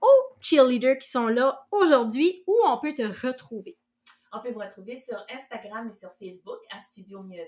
aux 0.00 0.36
cheerleaders 0.40 0.98
qui 0.98 1.10
sont 1.10 1.26
là 1.26 1.66
aujourd'hui 1.70 2.42
où 2.46 2.56
on 2.64 2.78
peut 2.78 2.94
te 2.94 3.02
retrouver. 3.26 3.78
On 4.32 4.40
peut 4.40 4.50
me 4.52 4.62
retrouver 4.62 4.96
sur 4.96 5.16
Instagram 5.28 5.88
et 5.88 5.92
sur 5.92 6.10
Facebook 6.12 6.58
à 6.70 6.78
Studio 6.78 7.22
Mieux 7.22 7.42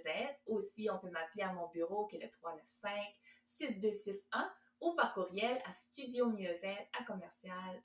Aussi, 0.47 0.89
on 0.93 0.99
peut 0.99 1.11
m'appeler 1.11 1.45
à 1.45 1.53
mon 1.53 1.69
bureau 1.69 2.07
qui 2.07 2.17
est 2.17 2.25
le 2.25 2.29
395 2.29 2.93
6261 3.57 4.51
ou 4.81 4.95
par 4.95 5.15
courriel 5.15 5.61
à 5.65 5.73
studio 5.73 6.27
à 6.27 7.05
commercial 7.05 7.81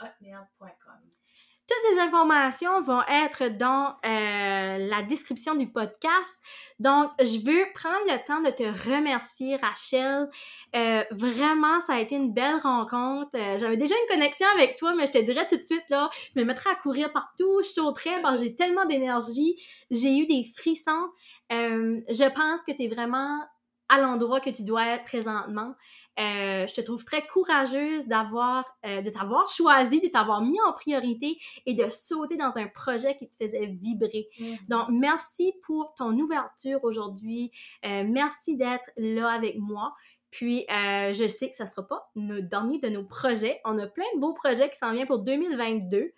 toutes 1.67 1.77
ces 1.91 1.99
informations 1.99 2.79
vont 2.81 3.01
être 3.09 3.49
dans 3.57 3.95
euh, 4.05 4.77
la 4.77 5.01
description 5.03 5.53
du 5.53 5.69
podcast. 5.69 6.41
Donc, 6.79 7.11
je 7.19 7.39
veux 7.45 7.65
prendre 7.73 8.05
le 8.07 8.25
temps 8.25 8.39
de 8.39 8.49
te 8.51 8.89
remercier, 8.89 9.57
Rachel. 9.57 10.29
Euh, 10.75 11.03
vraiment, 11.11 11.81
ça 11.81 11.95
a 11.95 11.99
été 11.99 12.15
une 12.15 12.33
belle 12.33 12.59
rencontre. 12.63 13.31
Euh, 13.35 13.57
j'avais 13.57 13.75
déjà 13.75 13.95
une 13.95 14.15
connexion 14.15 14.47
avec 14.55 14.77
toi, 14.77 14.95
mais 14.95 15.07
je 15.07 15.11
te 15.11 15.17
dirais 15.17 15.45
tout 15.47 15.57
de 15.57 15.63
suite, 15.63 15.83
là, 15.89 16.09
je 16.33 16.39
me 16.39 16.45
mettrais 16.45 16.69
à 16.69 16.75
courir 16.75 17.11
partout, 17.11 17.61
je 17.63 17.69
sauterais 17.69 18.21
j'ai 18.37 18.55
tellement 18.55 18.85
d'énergie. 18.85 19.61
J'ai 19.91 20.17
eu 20.17 20.25
des 20.25 20.43
frissons. 20.45 21.09
je 21.49 22.33
pense 22.33 22.63
que 22.63 22.71
tu 22.71 22.83
es 22.83 22.87
vraiment 22.87 23.41
à 23.89 23.99
l'endroit 23.99 24.39
que 24.39 24.49
tu 24.49 24.63
dois 24.63 24.85
être 24.85 25.05
présentement. 25.05 25.75
Euh, 26.19 26.65
je 26.65 26.73
te 26.73 26.81
trouve 26.81 27.05
très 27.05 27.25
courageuse 27.27 28.07
d'avoir, 28.07 28.65
euh, 28.85 29.01
de 29.01 29.09
t'avoir 29.09 29.49
choisi, 29.51 30.01
de 30.01 30.07
t'avoir 30.07 30.41
mis 30.41 30.59
en 30.61 30.73
priorité 30.73 31.37
et 31.65 31.75
de 31.75 31.89
sauter 31.89 32.37
dans 32.37 32.57
un 32.57 32.67
projet 32.67 33.15
qui 33.17 33.29
te 33.29 33.35
faisait 33.35 33.67
vibrer. 33.67 34.27
Mm-hmm. 34.39 34.67
Donc, 34.67 34.87
merci 34.89 35.53
pour 35.61 35.93
ton 35.95 36.17
ouverture 36.17 36.83
aujourd'hui. 36.83 37.51
Euh, 37.85 38.03
merci 38.07 38.57
d'être 38.57 38.89
là 38.97 39.29
avec 39.29 39.57
moi. 39.59 39.93
Puis, 40.31 40.65
je 40.69 41.27
sais 41.27 41.49
que 41.49 41.55
ça 41.55 41.63
ne 41.63 41.69
sera 41.69 41.87
pas 41.87 42.11
le 42.15 42.41
dernier 42.41 42.79
de 42.79 42.89
nos 42.89 43.03
projets. 43.03 43.61
On 43.63 43.79
a 43.79 43.87
plein 43.87 44.05
de 44.13 44.19
beaux 44.19 44.33
projets 44.33 44.69
qui 44.69 44.77
s'en 44.77 44.91
viennent 44.91 45.07
pour 45.07 45.19
2022. 45.19 46.11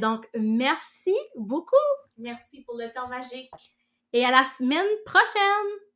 donc, 0.00 0.28
merci 0.38 1.14
beaucoup. 1.34 1.74
Merci 2.18 2.60
pour 2.62 2.76
le 2.76 2.92
temps 2.92 3.08
magique. 3.08 3.50
Et 4.12 4.24
à 4.24 4.30
la 4.30 4.44
semaine 4.44 4.86
prochaine. 5.06 5.87